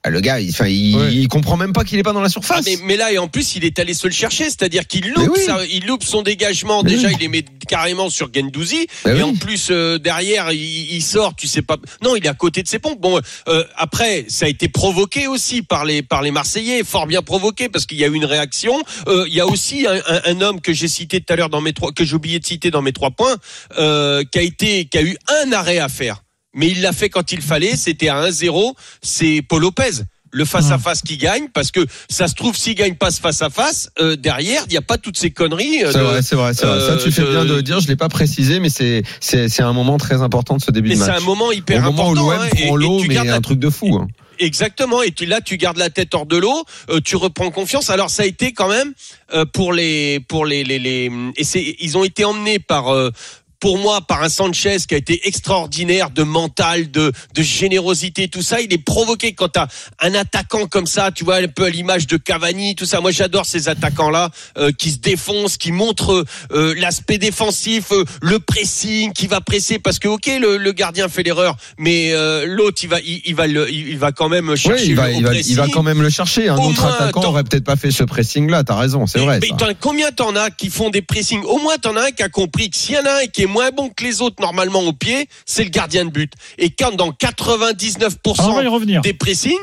le 0.10 0.20
gars, 0.22 0.40
il, 0.40 0.50
enfin, 0.52 0.68
il, 0.68 0.96
Ouais. 0.96 1.14
il 1.14 1.28
comprend 1.28 1.58
même 1.58 1.74
pas 1.74 1.84
qu'il 1.84 1.98
est 2.00 2.04
pas 2.04 2.14
dans 2.14 2.20
la 2.22 2.28
Ah, 2.28 2.30
surface. 2.30 2.66
mais, 2.66 2.78
mais 2.84 2.98
là 2.98 3.12
et 3.12 3.18
en 3.18 3.28
plus 3.28 3.56
il 3.56 3.66
est 3.66 3.78
allé 3.80 3.94
se 3.94 4.08
le 4.08 4.14
chercher, 4.14 4.46
c'est-à-dire 4.46 4.86
qu'il 4.88 5.10
loupe, 5.10 5.32
oui. 5.36 5.42
ça- 5.46 5.66
il 5.72 5.86
loupe 5.86 6.04
son 6.04 6.22
dégagement. 6.22 6.84
Mais 6.84 6.92
Déjà 6.92 7.08
oui. 7.08 7.14
il 7.18 7.22
les 7.22 7.28
met 7.28 7.46
carrément 7.68 8.10
sur 8.10 8.30
Gendouzi 8.34 8.88
Bah 9.04 9.12
et 9.12 9.16
oui. 9.16 9.24
en 9.24 9.34
plus 9.36 9.68
euh, 9.72 9.98
derrière 9.98 10.52
il, 10.52 10.94
il 10.94 11.02
sort, 11.02 11.36
tu 11.36 11.48
sais 11.48 11.62
pas. 11.62 11.78
Non, 12.04 12.16
il 12.16 12.26
est 12.26 12.30
à 12.30 12.34
côté 12.34 12.62
de 12.64 12.68
ses 12.68 12.80
pompes. 12.80 13.00
Bon, 13.02 13.20
euh, 13.48 13.64
après 13.78 14.26
ça 14.28 14.46
a 14.46 14.50
été 14.50 14.68
provoqué 14.70 15.28
aussi 15.28 15.62
par 15.62 15.86
les 15.86 16.02
par 16.02 16.22
les 16.22 16.32
Marseillais, 16.32 16.84
fort 16.84 17.08
bien 17.08 17.22
provoqué 17.22 17.70
parce 17.70 17.86
qu'il 17.86 17.98
y 17.98 18.04
a 18.04 18.08
eu 18.08 18.14
une 18.14 18.26
réaction. 18.26 18.82
Euh, 19.08 19.26
il 19.28 19.34
y 19.34 19.40
a 19.42 19.48
aussi 19.48 19.86
un, 19.88 19.96
un- 20.08 20.22
un 20.26 20.42
homme 20.42 20.62
que 20.62 20.74
j'ai 20.74 20.88
cité 20.88 21.22
tout 21.22 21.34
à 21.34 21.36
l'heure 21.36 21.50
dans 21.50 21.62
mes 21.62 21.74
trois 21.74 21.92
que 21.92 22.06
j'ai 22.06 22.16
oublié 22.16 22.40
de 22.40 22.46
citer 22.46 22.72
dans 22.72 22.82
mes 22.82 22.94
trois 22.94 23.12
points, 23.12 23.36
euh, 23.78 24.24
qui 24.32 24.40
a 24.40 24.42
été 24.42 24.86
qui 24.86 24.98
a 24.98 25.02
eu 25.02 25.18
un 25.44 25.52
arrêt 25.52 25.80
à 25.80 25.90
faire, 25.90 26.22
mais 26.56 26.68
il 26.70 26.82
l'a 26.82 26.92
fait 26.94 27.10
quand 27.10 27.32
il 27.32 27.42
fallait. 27.42 27.76
C'était 27.76 28.10
à 28.10 28.22
1-0. 28.28 28.74
C'est 29.04 29.44
Paul 29.48 29.62
Lopez 29.62 29.92
le 30.32 30.44
face 30.44 30.70
à 30.70 30.78
face 30.78 31.02
qui 31.02 31.16
gagne 31.16 31.48
parce 31.54 31.72
que 31.72 31.80
ça 32.10 32.28
se 32.28 32.34
trouve 32.34 32.58
s'il 32.58 32.76
gagne 32.76 32.96
pas 32.96 33.10
ce 33.10 33.22
face 33.22 33.42
à 33.42 33.50
face 33.50 33.90
derrière 34.18 34.64
il 34.68 34.72
n'y 34.72 34.76
a 34.78 34.82
pas 34.82 34.98
toutes 34.98 35.18
ces 35.18 35.32
conneries 35.32 35.86
euh, 35.86 35.92
C'est 35.94 36.00
vrai, 36.02 36.22
c'est 36.22 36.36
vrai, 36.36 36.54
c'est 36.54 36.66
vrai. 36.66 36.80
Ça, 36.82 36.98
tu 36.98 37.08
euh, 37.08 37.12
fais 37.12 37.22
bien 37.32 37.46
de 37.46 37.54
le 37.54 37.64
dire. 37.64 37.80
Je 37.80 37.88
l'ai 37.88 37.96
pas 37.96 38.10
précisé, 38.10 38.60
mais 38.60 38.68
c'est 38.70 39.04
c'est 39.22 39.48
c'est 39.48 39.62
un 39.64 39.72
moment 39.72 39.98
très 39.98 40.22
important 40.22 40.58
de 40.58 40.62
ce 40.62 40.72
début 40.72 40.90
mais 40.90 40.96
de 40.96 41.00
c'est 41.00 41.08
match. 41.08 41.22
un 41.22 41.26
moment 41.26 41.46
Au 41.48 41.52
hyper 41.54 41.82
moment 41.84 42.10
où 42.10 42.12
important 42.12 42.32
l'OM 42.32 42.42
hein, 42.42 42.50
prend 42.66 42.76
l'eau, 42.76 43.02
mais 43.08 43.14
la- 43.14 43.36
un 43.36 43.40
truc 43.40 43.60
de 43.60 43.70
fou. 43.70 43.96
hein. 43.96 44.08
Exactement. 44.38 45.02
Et 45.02 45.12
tu, 45.12 45.26
là, 45.26 45.40
tu 45.40 45.56
gardes 45.56 45.78
la 45.78 45.90
tête 45.90 46.14
hors 46.14 46.26
de 46.26 46.36
l'eau, 46.36 46.66
euh, 46.90 47.00
tu 47.00 47.16
reprends 47.16 47.50
confiance. 47.52 47.90
Alors, 47.90 48.10
ça 48.10 48.24
a 48.24 48.26
été 48.26 48.52
quand 48.52 48.68
même 48.68 48.94
euh, 49.34 49.46
pour 49.46 49.72
les, 49.72 50.20
pour 50.20 50.46
les, 50.46 50.66
les, 50.66 50.80
les 50.80 51.10
et 51.38 51.46
c'est, 51.46 51.78
ils 51.80 51.98
ont 51.98 52.04
été 52.04 52.26
emmenés 52.26 52.60
par. 52.60 52.94
euh, 52.94 53.12
pour 53.60 53.78
moi 53.78 54.02
par 54.02 54.24
un 54.24 54.30
Sanchez 54.30 54.78
qui 54.88 54.94
a 54.94 54.98
été 54.98 55.28
extraordinaire 55.28 56.10
de 56.10 56.24
mental, 56.24 56.92
de, 56.92 57.12
de 57.34 57.42
générosité, 57.42 58.28
tout 58.28 58.42
ça. 58.42 58.62
Il 58.62 58.72
est 58.74 58.78
provoqué 58.84 59.34
quand 59.34 59.50
t'as 59.50 59.68
un 60.02 60.14
attaquant 60.14 60.68
comme 60.68 60.86
ça, 60.88 61.12
tu 61.12 61.24
vois, 61.24 61.38
un 61.38 61.48
peu 61.48 61.66
à 61.66 61.70
l'image 61.70 62.08
de 62.08 62.18
Cavani, 62.18 62.76
tout 62.76 62.86
ça. 62.86 63.02
Moi, 63.02 63.12
j'adore 63.12 63.46
ces 63.46 63.70
attaquants-là 63.70 64.30
euh, 64.58 64.72
qui 64.72 64.92
se 64.92 64.98
défoncent, 64.98 65.58
qui 65.58 65.72
montrent 65.72 66.26
euh, 66.52 66.74
l'aspect 66.78 67.18
défensif, 67.18 67.92
euh, 67.92 68.04
le 68.22 68.40
pressing, 68.40 69.14
qui 69.14 69.28
va 69.28 69.42
presser 69.42 69.80
parce 69.80 70.00
que 70.00 70.08
ok, 70.08 70.28
le, 70.40 70.58
le 70.58 70.72
gardien 70.72 71.08
fait 71.10 71.24
l'erreur, 71.24 71.56
mais 71.78 72.12
euh, 72.14 72.46
l'autre 72.48 72.80
il 72.84 72.90
va, 72.90 73.00
il, 73.02 73.22
il 73.26 73.36
va, 73.36 73.48
le, 73.48 73.72
il, 73.72 73.98
va 73.98 74.12
quand 74.12 74.30
même 74.30 74.50
Oui, 74.50 74.58
chercher. 74.58 74.86
il 74.86 74.96
va, 74.96 75.08
le- 75.08 75.16
il, 75.16 75.24
va, 75.24 75.36
il 75.36 75.56
va 75.56 75.68
quand 75.68 75.84
même 75.84 76.02
le 76.02 76.10
chercher. 76.10 76.50
Un 76.50 76.58
Au 76.58 76.70
autre 76.70 76.82
moins, 76.82 76.94
attaquant 76.94 77.24
aurait 77.26 77.44
peut-être 77.44 77.64
pas 77.64 77.76
fait 77.76 77.92
ce 77.92 78.04
pressing-là. 78.04 78.64
T'as 78.64 78.76
raison, 78.76 79.08
c'est 79.08 79.20
vrai. 79.20 79.40
mais 79.42 79.50
ça. 79.60 79.70
combien 79.80 80.12
t'en 80.12 80.36
as 80.36 80.52
qui 80.52 80.70
font 80.70 80.90
des 80.90 81.02
pressings? 81.02 81.44
Au 81.44 81.58
moins 81.60 81.78
t'en 81.78 81.96
as 81.96 82.08
un 82.08 82.12
qui 82.12 82.24
a 82.24 82.30
compris 82.30 82.70
que 82.70 82.78
s'il 82.78 82.96
y 82.96 82.98
en 82.98 83.06
a 83.06 83.24
un 83.24 83.28
qui 83.28 83.44
est 83.44 83.45
moins 83.48 83.72
bon 83.72 83.90
que 83.90 84.04
les 84.04 84.22
autres 84.22 84.42
normalement 84.42 84.82
au 84.82 84.94
pied, 84.94 85.28
c'est 85.46 85.64
le 85.64 85.70
gardien 85.70 86.06
de 86.06 86.10
but. 86.12 86.32
Et 86.58 86.70
quand 86.70 86.96
dans 86.96 87.12
99% 87.12 88.40
Alors, 88.40 88.52
on 88.52 88.56
va 88.56 88.64
y 88.64 88.68
revenir. 88.68 89.02
des 89.02 89.14
pressings, 89.14 89.58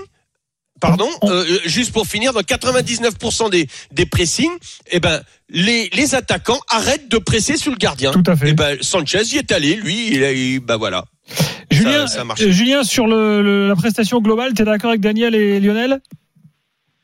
pardon, 0.81 1.09
On- 1.23 1.31
euh, 1.31 1.45
juste 1.67 1.93
pour 1.93 2.07
finir, 2.07 2.33
dans 2.33 2.41
99% 2.41 3.51
des, 3.51 3.67
des 3.93 4.07
pressings, 4.07 4.51
eh 4.91 5.01
ben 5.01 5.21
les, 5.49 5.89
les 5.95 6.15
attaquants 6.15 6.61
arrêtent 6.69 7.09
de 7.11 7.19
presser 7.19 7.57
sur 7.57 7.71
le 7.73 7.77
gardien. 7.79 8.11
Tout 8.13 8.23
à 8.27 8.37
fait. 8.37 8.51
Et 8.51 8.53
ben 8.55 8.77
Sanchez 8.81 9.23
y 9.35 9.39
est 9.39 9.53
allé, 9.53 9.75
lui, 9.77 10.09
il, 10.15 10.25
a- 10.25 10.33
il- 10.33 10.61
ben 10.61 10.77
voilà. 10.77 11.05
Julien, 11.71 12.07
ça 12.07 12.23
euh, 12.23 12.51
Julien, 12.51 12.83
sur 12.83 13.07
le, 13.07 13.43
le- 13.43 13.69
la 13.69 13.77
prestation 13.77 14.21
globale, 14.21 14.53
tu 14.55 14.63
es 14.63 14.65
d'accord 14.65 14.91
avec 14.91 15.01
Daniel 15.01 15.35
et 15.35 15.61
Lionel? 15.61 16.01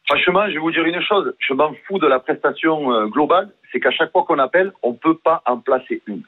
Franchement, 0.06 0.47
je 0.49 0.54
vais 0.54 0.58
vous 0.58 0.70
dire 0.73 0.85
une 0.85 1.00
chose. 1.06 1.35
Je 1.47 1.52
m'en 1.54 1.70
fous 1.87 1.99
de 1.99 2.06
la 2.06 2.18
prestation 2.18 2.90
euh, 2.92 3.06
globale. 3.08 3.50
C'est 3.70 3.80
qu'à 3.80 3.90
chaque 3.90 4.11
fois 4.11 4.25
qu'on 4.26 4.38
appelle, 4.38 4.73
on 4.82 4.94
peut 4.94 5.18
pas 5.23 5.42
en 5.47 5.58
placer 5.58 6.00
une. 6.06 6.23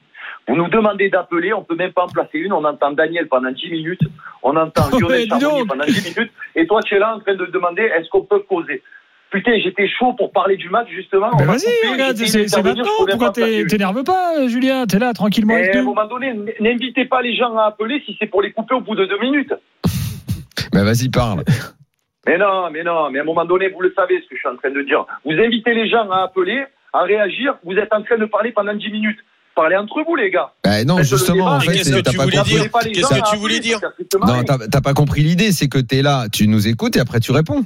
Vous 0.51 0.57
nous 0.57 0.69
demandez 0.69 1.09
d'appeler, 1.09 1.53
on 1.53 1.63
peut 1.63 1.77
même 1.77 1.93
pas 1.93 2.03
en 2.03 2.09
placer 2.09 2.39
une. 2.39 2.53
On 2.53 2.65
entend 2.65 2.91
Daniel 2.91 3.29
pendant 3.29 3.53
10 3.53 3.71
minutes. 3.71 4.01
On 4.43 4.57
entend 4.57 4.91
Lionel 4.99 5.29
Charbonnier 5.29 5.65
pendant 5.69 5.85
10 5.85 6.17
minutes. 6.17 6.33
Et 6.57 6.67
toi, 6.67 6.81
tu 6.83 6.97
es 6.97 6.99
là 6.99 7.15
en 7.15 7.21
train 7.21 7.37
de 7.37 7.47
demander 7.47 7.83
est-ce 7.83 8.09
qu'on 8.09 8.25
peut 8.25 8.41
causer? 8.41 8.83
Putain, 9.31 9.53
j'étais 9.63 9.87
chaud 9.89 10.13
pour 10.15 10.33
parler 10.33 10.57
du 10.57 10.69
match, 10.69 10.89
justement. 10.91 11.31
Vas-y, 11.31 11.93
regarde, 11.93 12.17
c'est 12.17 12.63
maintenant. 12.65 12.85
Pourquoi 13.09 13.31
t'énerves 13.31 14.03
pas, 14.03 14.49
Julien? 14.49 14.87
T'es 14.87 14.99
là, 14.99 15.13
tranquillement 15.13 15.57
Et 15.57 15.63
avec 15.63 15.77
à 15.77 15.79
un 15.79 15.83
moment 15.83 16.07
donné, 16.07 16.35
n'invitez 16.59 17.05
pas 17.05 17.23
les 17.23 17.37
gens 17.37 17.57
à 17.57 17.67
appeler 17.67 18.03
si 18.05 18.17
c'est 18.19 18.27
pour 18.27 18.43
les 18.43 18.51
couper 18.51 18.75
au 18.75 18.81
bout 18.81 18.97
de 18.97 19.07
deux 19.07 19.21
minutes. 19.21 19.55
Mais 20.75 20.83
vas-y, 20.85 21.11
parle. 21.11 21.45
Mais 22.27 22.39
non, 22.39 22.71
mais 22.73 22.83
non, 22.83 23.09
mais 23.11 23.21
à 23.21 23.23
un 23.23 23.25
moment 23.25 23.45
donné, 23.45 23.69
vous 23.69 23.83
le 23.83 23.93
savez 23.95 24.21
ce 24.21 24.29
que 24.29 24.35
je 24.35 24.41
suis 24.41 24.49
en 24.49 24.57
train 24.57 24.71
de 24.71 24.83
dire. 24.83 25.07
Vous 25.25 25.31
invitez 25.31 25.75
les 25.75 25.89
gens 25.89 26.11
à 26.11 26.25
appeler, 26.25 26.65
à 26.93 27.03
réagir, 27.03 27.55
vous 27.63 27.77
êtes 27.77 27.93
en 27.93 28.03
train 28.03 28.19
de 28.19 28.25
parler 28.25 28.51
pendant 28.51 28.75
10 28.75 28.91
minutes. 28.91 29.21
Parlez 29.55 29.77
entre 29.77 30.03
vous, 30.07 30.17
les 30.17 30.31
gars. 30.31 30.53
Bah, 30.65 30.85
non, 30.85 31.03
justement, 31.03 31.47
en 31.47 31.61
fait, 31.61 31.73
qu'est-ce 31.73 31.91
que 31.91 32.09
tu 32.11 32.17
pas 32.17 32.25
voulais 32.25 32.37
compris. 32.39 32.53
dire 32.55 32.71
Qu'est-ce 32.95 33.21
que 33.21 33.31
tu 33.31 33.37
voulais 33.37 33.61
dire 33.61 33.79
Non, 34.27 34.43
t'as 34.45 34.81
pas 34.81 34.95
compris 34.95 35.23
l'idée, 35.23 35.53
c'est 35.53 35.69
que 35.69 35.79
t'es 35.79 36.03
là, 36.03 36.27
tu 36.33 36.49
nous 36.49 36.67
écoutes 36.69 36.97
et 36.97 37.01
après 37.01 37.21
tu 37.21 37.33
réponds. 37.33 37.65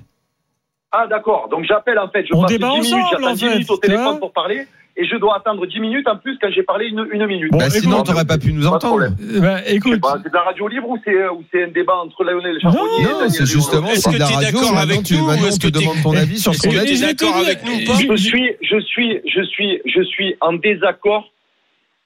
Ah, 0.92 1.06
d'accord. 1.08 1.48
Donc 1.50 1.64
j'appelle 1.68 1.98
en 1.98 2.08
fait, 2.08 2.24
je 2.26 2.34
On 2.34 2.42
passe 2.42 2.50
10 2.52 2.58
débat 2.58 2.68
minutes, 2.70 2.84
ensemble, 2.86 3.02
j'attends 3.10 3.30
en 3.30 3.34
10 3.34 3.40
fait, 3.40 3.50
minutes 3.52 3.70
au 3.70 3.74
tu 3.74 3.80
téléphone 3.80 4.18
pour 4.20 4.32
parler 4.32 4.66
et 4.96 5.04
je 5.04 5.16
dois 5.16 5.36
attendre 5.38 5.66
10 5.66 5.80
minutes 5.80 6.06
en 6.06 6.16
plus 6.16 6.38
quand 6.40 6.48
j'ai 6.54 6.62
parlé 6.62 6.86
une, 6.86 7.04
une 7.12 7.26
minute. 7.26 7.50
Bon, 7.50 7.58
bah, 7.58 7.66
écoute, 7.66 7.80
sinon, 7.80 7.96
non, 7.98 8.02
t'aurais 8.04 8.24
pas 8.24 8.38
pu 8.38 8.52
nous 8.52 8.64
entendre. 8.68 8.86
problème. 9.08 9.16
Euh, 9.20 9.40
bah, 9.40 9.58
écoute, 9.66 10.00
c'est 10.22 10.28
de 10.30 10.34
la 10.34 10.42
radio 10.42 10.68
libre 10.68 10.88
ou 10.90 10.98
c'est 11.04 11.64
un 11.64 11.68
débat 11.68 11.96
entre 11.96 12.22
Lionel 12.22 12.60
Charbonnier 12.62 13.02
Non, 13.04 13.20
Non, 13.24 13.28
c'est 13.28 13.44
justement, 13.44 13.88
Est-ce 13.88 14.02
c'est 14.02 14.10
que 14.10 14.14
de 14.14 14.20
la 14.20 14.26
radio. 14.26 14.40
d'accord 14.52 14.72
Maintenant, 14.72 14.80
avec 14.82 15.02
tu, 15.02 15.14
nous 15.14 15.20
ou 15.24 15.26
maintenant, 15.26 15.46
est-ce 15.48 15.54
on 15.56 15.58
te 15.58 15.66
que 15.66 15.72
t'es- 15.72 15.80
demande 15.80 16.02
ton 16.04 16.16
avis 16.16 16.38
sur 16.38 16.52
Est-ce 16.52 16.60
son 16.62 16.70
que 16.70 16.76
avis. 16.78 17.00
d'accord 17.00 17.36
avec 17.36 17.64
nous 17.64 17.72
ou 17.72 17.84
pas 17.86 17.94
je- 17.98 18.06
Je 18.12 18.16
suis, 18.16 18.52
je 18.62 18.80
suis, 18.80 19.20
je 19.26 19.42
suis, 19.42 19.80
je 19.84 20.02
suis 20.04 20.36
en 20.40 20.52
désaccord 20.52 21.24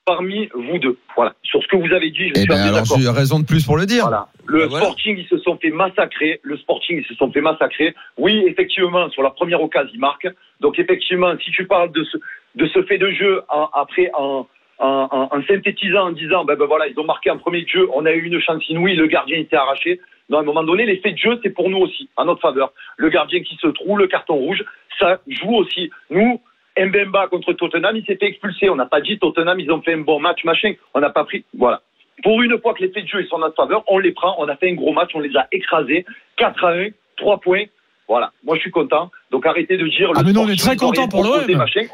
parmi 0.09 0.49
vous 0.55 0.79
deux. 0.79 0.97
Voilà. 1.17 1.35
Sur 1.43 1.63
ce 1.63 1.69
que 1.69 1.77
vous 1.77 1.93
avez 1.93 2.11
dit, 2.11 2.29
je 2.29 2.33
Eh 2.37 2.39
suis 2.41 2.49
ben, 2.49 2.57
en 2.57 2.75
alors, 2.75 2.85
j'ai 2.99 3.11
raison 3.11 3.39
de 3.41 3.45
plus 3.45 3.65
pour 3.67 3.77
le 3.77 3.85
dire. 3.85 4.05
Voilà. 4.05 4.29
Le 4.47 4.65
voilà. 4.65 4.87
Sporting, 4.87 5.17
ils 5.19 5.27
se 5.29 5.37
sont 5.39 5.57
fait 5.59 5.71
massacrer. 5.71 6.41
Le 6.43 6.57
Sporting, 6.57 6.99
ils 7.03 7.07
se 7.07 7.15
sont 7.15 7.31
fait 7.31 7.43
massacrer. 7.43 7.95
Oui, 8.17 8.43
effectivement, 8.47 9.11
sur 9.11 9.23
la 9.23 9.31
première 9.31 9.63
occasion, 9.63 9.91
ils 9.93 10.01
marquent. 10.01 10.29
Donc, 10.61 10.79
effectivement, 10.79 11.33
si 11.45 11.51
tu 11.51 11.67
parles 11.67 11.93
de 11.93 12.03
ce, 12.05 12.17
de 12.55 12.67
ce 12.69 12.83
fait 12.85 12.99
de 12.99 13.11
jeu 13.11 13.43
en- 13.51 13.69
après 13.75 14.11
en, 14.15 14.47
en, 14.79 15.09
en- 15.11 15.29
en 15.37 15.43
synthétisant, 15.47 16.09
en 16.09 16.13
disant, 16.13 16.45
ben, 16.47 16.57
ben 16.57 16.65
voilà, 16.67 16.87
ils 16.89 16.99
ont 16.99 17.05
marqué 17.05 17.31
en 17.31 17.37
premier 17.39 17.67
jeu, 17.67 17.87
on 17.95 18.07
a 18.07 18.13
eu 18.13 18.23
une 18.25 18.41
chance 18.41 18.63
inouïe, 18.71 18.95
le 18.97 19.07
gardien 19.09 19.37
était 19.39 19.57
arraché. 19.57 20.01
Non, 20.31 20.39
à 20.39 20.41
un 20.41 20.45
moment 20.45 20.63
donné, 20.65 20.85
les 20.87 20.99
faits 20.99 21.15
de 21.15 21.19
jeu, 21.19 21.41
c'est 21.43 21.51
pour 21.51 21.69
nous 21.71 21.79
aussi, 21.79 22.09
en 22.17 22.25
notre 22.27 22.41
faveur. 22.41 22.73
Le 22.97 23.09
gardien 23.11 23.41
qui 23.43 23.57
se 23.57 23.67
trouve, 23.69 23.99
le 23.99 24.07
carton 24.07 24.35
rouge, 24.37 24.63
ça 24.99 25.21
joue 25.27 25.55
aussi. 25.57 25.91
Nous, 26.11 26.41
Mbemba 26.87 27.29
contre 27.29 27.53
Tottenham, 27.53 27.97
il 27.97 28.05
s'est 28.05 28.17
fait 28.17 28.27
expulser. 28.27 28.69
On 28.71 28.77
n'a 28.77 28.87
pas 28.87 29.01
dit 29.01 29.19
Tottenham, 29.19 29.59
ils 29.61 29.71
ont 29.71 29.83
fait 29.83 29.95
un 29.95 29.99
bon 29.99 30.21
match, 30.21 30.45
machin. 30.45 30.75
On 30.95 31.01
n'a 31.01 31.11
pas 31.11 31.25
pris. 31.25 31.45
Voilà. 31.57 31.83
Pour 32.23 32.43
une 32.43 32.59
fois 32.61 32.75
que 32.75 32.83
les 32.83 32.91
faits 32.91 33.05
de 33.05 33.09
jeu 33.09 33.21
ils 33.23 33.29
sont 33.29 33.37
en 33.37 33.41
notre 33.41 33.57
faveur, 33.57 33.85
on 33.87 33.99
les 33.99 34.13
prend. 34.13 34.35
On 34.39 34.49
a 34.49 34.57
fait 34.57 34.71
un 34.71 34.75
gros 34.75 34.93
match, 34.93 35.11
on 35.15 35.21
les 35.21 35.37
a 35.37 35.47
écrasés. 35.53 36.05
4 36.37 36.65
à 36.65 36.73
1, 36.73 36.89
3 37.17 37.39
points. 37.41 37.65
Voilà. 38.09 38.33
Moi, 38.43 38.57
je 38.57 38.63
suis 38.63 38.71
content. 38.71 39.11
Donc, 39.31 39.45
arrêtez 39.45 39.77
de 39.77 39.87
dire. 39.87 40.11
Ah, 40.15 40.21
le 40.21 40.27
mais 40.27 40.33
nous, 40.33 40.41
on 40.41 40.49
est 40.49 40.59
très 40.59 40.71
rien 40.71 41.09
pour 41.09 41.23
l'OM. 41.23 41.45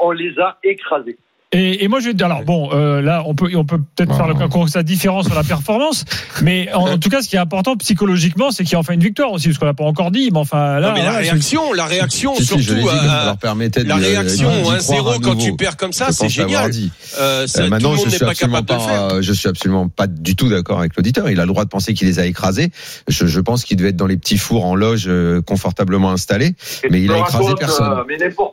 On 0.01 0.11
les 0.13 0.39
a 0.39 0.59
écrasés. 0.63 1.19
Et, 1.55 1.85
et 1.85 1.89
moi, 1.89 2.01
je 2.01 2.07
vais 2.07 2.13
te 2.13 2.17
dire, 2.17 2.27
alors 2.27 2.43
bon, 2.43 2.71
euh, 2.73 3.01
là, 3.01 3.23
on 3.27 3.35
peut, 3.35 3.51
on 3.55 3.65
peut 3.65 3.79
peut-être 3.95 4.15
faire 4.15 4.27
le 4.27 4.35
constat 4.49 4.83
différent 4.83 5.23
sur 5.23 5.35
la 5.35 5.45
performance, 5.45 6.05
mais 6.43 6.73
en, 6.75 6.91
en 6.93 6.99
tout 6.99 7.09
cas, 7.09 7.23
ce 7.23 7.29
qui 7.29 7.37
est 7.37 7.41
important 7.41 7.77
psychologiquement, 7.77 8.51
c'est 8.51 8.65
qu'il 8.65 8.73
y 8.73 8.77
a 8.77 8.81
enfin 8.81 8.95
une 8.95 9.01
victoire 9.01 9.33
aussi, 9.33 9.49
parce 9.49 9.59
qu'on 9.59 9.67
l'a 9.67 9.75
pas 9.75 9.85
encore 9.85 10.11
dit, 10.11 10.31
mais 10.33 10.39
enfin 10.39 10.81
là, 10.81 10.89
Non, 10.89 10.95
mais 10.95 11.05
la 11.05 11.13
réaction, 11.13 11.73
la 11.73 11.87
réaction 11.87 12.35
Si, 12.35 12.43
si, 12.43 12.47
surtout, 12.47 12.65
dit, 12.65 12.89
euh, 12.89 13.35
ça 13.35 13.37
leur 13.37 13.87
la 13.87 13.97
réaction 13.97 14.51
d'y 14.51 14.63
croire 14.63 14.79
1-0 14.79 15.15
à 15.15 15.19
quand 15.23 15.37
tu 15.37 15.55
perds 15.57 15.77
comme 15.77 15.93
ça, 15.93 16.11
c'est 16.11 16.29
génial. 16.29 16.71
dit. 16.71 16.91
Euh, 17.19 17.47
ça, 17.47 17.63
Euh, 17.63 17.65
tout 17.65 17.71
maintenant, 17.71 17.95
je 17.95 18.09
suis 18.09 18.19
pas 18.19 18.31
absolument 18.31 18.59
capable 18.59 18.69
de 18.69 18.75
le 18.75 18.81
faire. 18.81 19.09
pas, 19.09 19.23
je 19.23 19.33
suis 19.33 19.49
absolument 19.49 19.89
pas 19.89 20.07
du 20.07 20.37
tout 20.37 20.49
d'accord 20.49 20.81
avec 20.81 20.97
l'auditeur. 20.97 21.31
Il 21.31 21.39
a 21.39 21.43
le 21.43 21.49
droit 21.49 21.65
de 21.65 21.69
penser 21.69 21.95
qu'il 21.95 22.09
les 22.09 22.19
a 22.19 22.27
écrasés. 22.27 22.71
Je, 23.09 23.27
je 23.27 23.41
pense 23.41 23.65
qu'il 23.65 23.77
devait 23.77 23.91
être 23.91 23.97
dans 23.97 24.07
les 24.07 24.17
petits 24.17 24.39
fours 24.39 24.65
en 24.65 24.75
loge, 24.75 25.05
euh, 25.07 25.41
confortablement 25.43 26.11
installé. 26.11 26.55
Mais 26.91 27.03
il 27.03 27.13
a 27.13 27.19
écrasé 27.19 27.55
personne. 27.59 27.95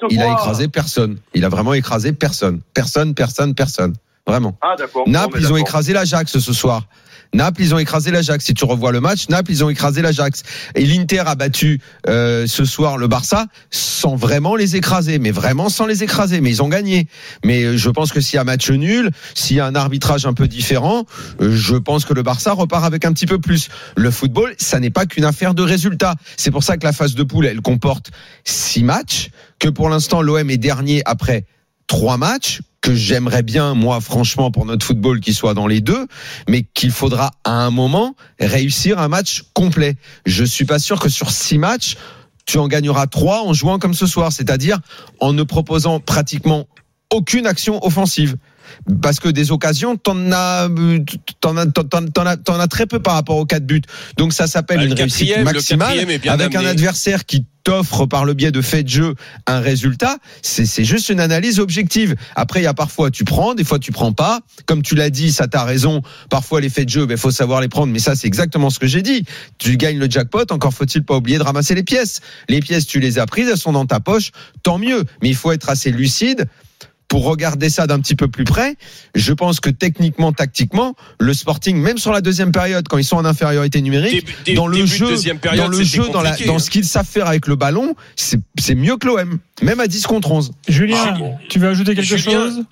Il 0.09 0.21
a 0.21 0.33
écrasé 0.33 0.67
personne. 0.67 1.17
Il 1.33 1.45
a 1.45 1.49
vraiment 1.49 1.73
écrasé 1.73 2.11
personne. 2.11 2.59
Personne, 2.73 2.90
personne, 3.15 3.55
personne. 3.55 3.93
Vraiment. 4.27 4.57
Ah, 4.61 4.75
Naples, 5.07 5.39
ils 5.39 5.51
ont 5.51 5.57
écrasé 5.57 5.93
l'Ajax 5.93 6.37
ce 6.37 6.53
soir. 6.53 6.87
Naples, 7.33 7.61
ils 7.61 7.73
ont 7.73 7.79
écrasé 7.79 8.11
l'Ajax. 8.11 8.45
Si 8.45 8.53
tu 8.53 8.65
revois 8.65 8.91
le 8.91 8.99
match, 8.99 9.29
Naples, 9.29 9.51
ils 9.51 9.63
ont 9.63 9.69
écrasé 9.69 10.01
l'Ajax. 10.01 10.43
Et 10.75 10.85
l'Inter 10.85 11.23
a 11.25 11.35
battu 11.35 11.81
euh, 12.07 12.45
ce 12.45 12.65
soir 12.65 12.97
le 12.97 13.07
Barça 13.07 13.47
sans 13.69 14.15
vraiment 14.15 14.55
les 14.55 14.75
écraser, 14.75 15.17
mais 15.17 15.31
vraiment 15.31 15.69
sans 15.69 15.85
les 15.85 16.03
écraser. 16.03 16.41
Mais 16.41 16.49
ils 16.49 16.61
ont 16.61 16.67
gagné. 16.67 17.07
Mais 17.45 17.63
euh, 17.63 17.77
je 17.77 17.89
pense 17.89 18.11
que 18.11 18.19
s'il 18.19 18.35
y 18.35 18.39
a 18.39 18.43
match 18.43 18.69
nul, 18.69 19.11
s'il 19.33 19.55
y 19.55 19.59
a 19.59 19.65
un 19.65 19.75
arbitrage 19.75 20.25
un 20.25 20.33
peu 20.33 20.47
différent, 20.47 21.05
euh, 21.41 21.55
je 21.55 21.75
pense 21.75 22.03
que 22.03 22.13
le 22.13 22.21
Barça 22.21 22.51
repart 22.51 22.83
avec 22.83 23.05
un 23.05 23.13
petit 23.13 23.25
peu 23.25 23.39
plus. 23.39 23.69
Le 23.95 24.11
football, 24.11 24.53
ça 24.57 24.79
n'est 24.79 24.89
pas 24.89 25.05
qu'une 25.05 25.25
affaire 25.25 25.53
de 25.53 25.63
résultats. 25.63 26.15
C'est 26.35 26.51
pour 26.51 26.63
ça 26.63 26.77
que 26.77 26.85
la 26.85 26.93
phase 26.93 27.15
de 27.15 27.23
poule, 27.23 27.45
elle 27.45 27.61
comporte 27.61 28.11
six 28.43 28.83
matchs, 28.83 29.29
que 29.57 29.69
pour 29.69 29.89
l'instant 29.89 30.21
l'OM 30.21 30.49
est 30.49 30.57
dernier 30.57 31.01
après 31.05 31.45
trois 31.87 32.17
matchs 32.17 32.59
que 32.81 32.95
j'aimerais 32.95 33.43
bien, 33.43 33.75
moi, 33.75 34.01
franchement, 34.01 34.51
pour 34.51 34.65
notre 34.65 34.85
football, 34.85 35.19
qu'il 35.19 35.35
soit 35.35 35.53
dans 35.53 35.67
les 35.67 35.81
deux, 35.81 36.07
mais 36.49 36.63
qu'il 36.73 36.91
faudra 36.91 37.31
à 37.43 37.51
un 37.51 37.69
moment 37.69 38.15
réussir 38.39 38.99
un 38.99 39.07
match 39.07 39.43
complet. 39.53 39.95
Je 40.25 40.43
suis 40.43 40.65
pas 40.65 40.79
sûr 40.79 40.99
que 40.99 41.09
sur 41.09 41.29
six 41.29 41.59
matchs, 41.59 41.95
tu 42.45 42.57
en 42.57 42.67
gagneras 42.67 43.05
trois 43.07 43.43
en 43.43 43.53
jouant 43.53 43.77
comme 43.77 43.93
ce 43.93 44.07
soir, 44.07 44.31
c'est-à-dire 44.31 44.79
en 45.19 45.31
ne 45.31 45.43
proposant 45.43 45.99
pratiquement 45.99 46.67
aucune 47.11 47.45
action 47.45 47.85
offensive. 47.85 48.35
Parce 49.01 49.19
que 49.19 49.29
des 49.29 49.51
occasions, 49.51 49.95
t'en 49.97 50.31
as, 50.31 50.69
t'en 51.39 51.57
as, 51.57 51.65
t'en, 51.67 51.83
t'en- 51.83 52.05
t'en 52.07 52.25
as, 52.25 52.37
t'en 52.37 52.59
as 52.59 52.67
très 52.67 52.85
peu 52.85 52.99
par 52.99 53.13
rapport 53.13 53.37
aux 53.37 53.45
quatre 53.45 53.65
buts. 53.65 53.81
Donc 54.17 54.33
ça 54.33 54.47
s'appelle 54.47 54.77
Bah, 54.77 54.85
une 54.85 54.93
réussite 54.93 55.37
maximale 55.43 55.99
avec 56.27 56.55
un 56.55 56.65
adversaire 56.65 57.25
qui 57.25 57.45
t'offre 57.63 58.07
par 58.07 58.25
le 58.25 58.33
biais 58.33 58.51
de 58.51 58.61
faits 58.61 58.85
de 58.85 58.89
jeu 58.89 59.15
un 59.45 59.59
résultat. 59.59 60.17
C'est, 60.41 60.83
juste 60.83 61.09
une 61.09 61.19
analyse 61.19 61.59
objective. 61.59 62.15
Après, 62.35 62.59
il 62.59 62.63
y 62.63 62.67
a 62.67 62.73
parfois 62.73 63.11
tu 63.11 63.23
prends, 63.23 63.53
des 63.53 63.63
fois 63.63 63.77
tu 63.77 63.91
prends 63.91 64.13
pas. 64.13 64.39
Comme 64.65 64.81
tu 64.81 64.95
l'as 64.95 65.11
dit, 65.11 65.31
ça 65.31 65.47
t'a 65.47 65.63
raison. 65.63 66.01
Parfois 66.29 66.59
les 66.59 66.69
faits 66.69 66.85
de 66.85 66.89
jeu, 66.89 67.05
ben 67.05 67.17
faut 67.17 67.29
savoir 67.29 67.61
les 67.61 67.67
prendre. 67.67 67.93
Mais 67.93 67.99
ça, 67.99 68.15
c'est 68.15 68.25
exactement 68.27 68.71
ce 68.71 68.79
que 68.79 68.87
j'ai 68.87 69.03
dit. 69.03 69.25
Tu 69.59 69.77
gagnes 69.77 69.99
le 69.99 70.09
jackpot. 70.09 70.45
Encore 70.51 70.73
faut-il 70.73 71.03
pas 71.03 71.15
oublier 71.17 71.37
de 71.37 71.43
ramasser 71.43 71.75
les 71.75 71.83
pièces. 71.83 72.21
Les 72.49 72.61
pièces, 72.61 72.87
tu 72.87 72.99
les 72.99 73.19
as 73.19 73.27
prises, 73.27 73.47
elles 73.47 73.57
sont 73.57 73.73
dans 73.73 73.85
ta 73.85 73.99
poche. 73.99 74.31
Tant 74.63 74.79
mieux. 74.79 75.03
Mais 75.21 75.29
il 75.29 75.35
faut 75.35 75.51
être 75.51 75.69
assez 75.69 75.91
lucide 75.91 76.47
pour 77.11 77.25
regarder 77.25 77.69
ça 77.69 77.87
d'un 77.87 77.99
petit 77.99 78.15
peu 78.15 78.29
plus 78.29 78.45
près, 78.45 78.77
je 79.15 79.33
pense 79.33 79.59
que 79.59 79.69
techniquement, 79.69 80.31
tactiquement, 80.31 80.95
le 81.19 81.33
Sporting, 81.33 81.75
même 81.75 81.97
sur 81.97 82.13
la 82.13 82.21
deuxième 82.21 82.53
période, 82.53 82.87
quand 82.87 82.97
ils 82.97 83.03
sont 83.03 83.17
en 83.17 83.25
infériorité 83.25 83.81
numérique, 83.81 84.25
dé- 84.45 84.53
dans 84.53 84.65
le 84.65 84.85
jeu, 84.85 85.17
période, 85.41 85.65
dans 85.65 85.67
le 85.77 85.83
jeu, 85.83 86.03
dans, 86.13 86.21
la, 86.21 86.29
compliqué, 86.29 86.47
dans 86.47 86.55
hein. 86.55 86.59
ce 86.59 86.69
qu'ils 86.69 86.85
savent 86.85 87.05
faire 87.05 87.27
avec 87.27 87.47
le 87.47 87.57
ballon, 87.57 87.95
c'est 88.15 88.39
c'est 88.57 88.75
mieux 88.75 88.95
que 88.95 89.07
l'OM, 89.07 89.39
même 89.61 89.81
à 89.81 89.87
10 89.87 90.07
contre 90.07 90.31
11. 90.31 90.51
Julien, 90.69 90.95
Ah, 91.05 91.11
bon. 91.19 91.35
tu 91.49 91.59
veux 91.59 91.67
ajouter 91.67 91.95
quelque 91.95 92.15
Julien, 92.15 92.31
chose? 92.45 92.63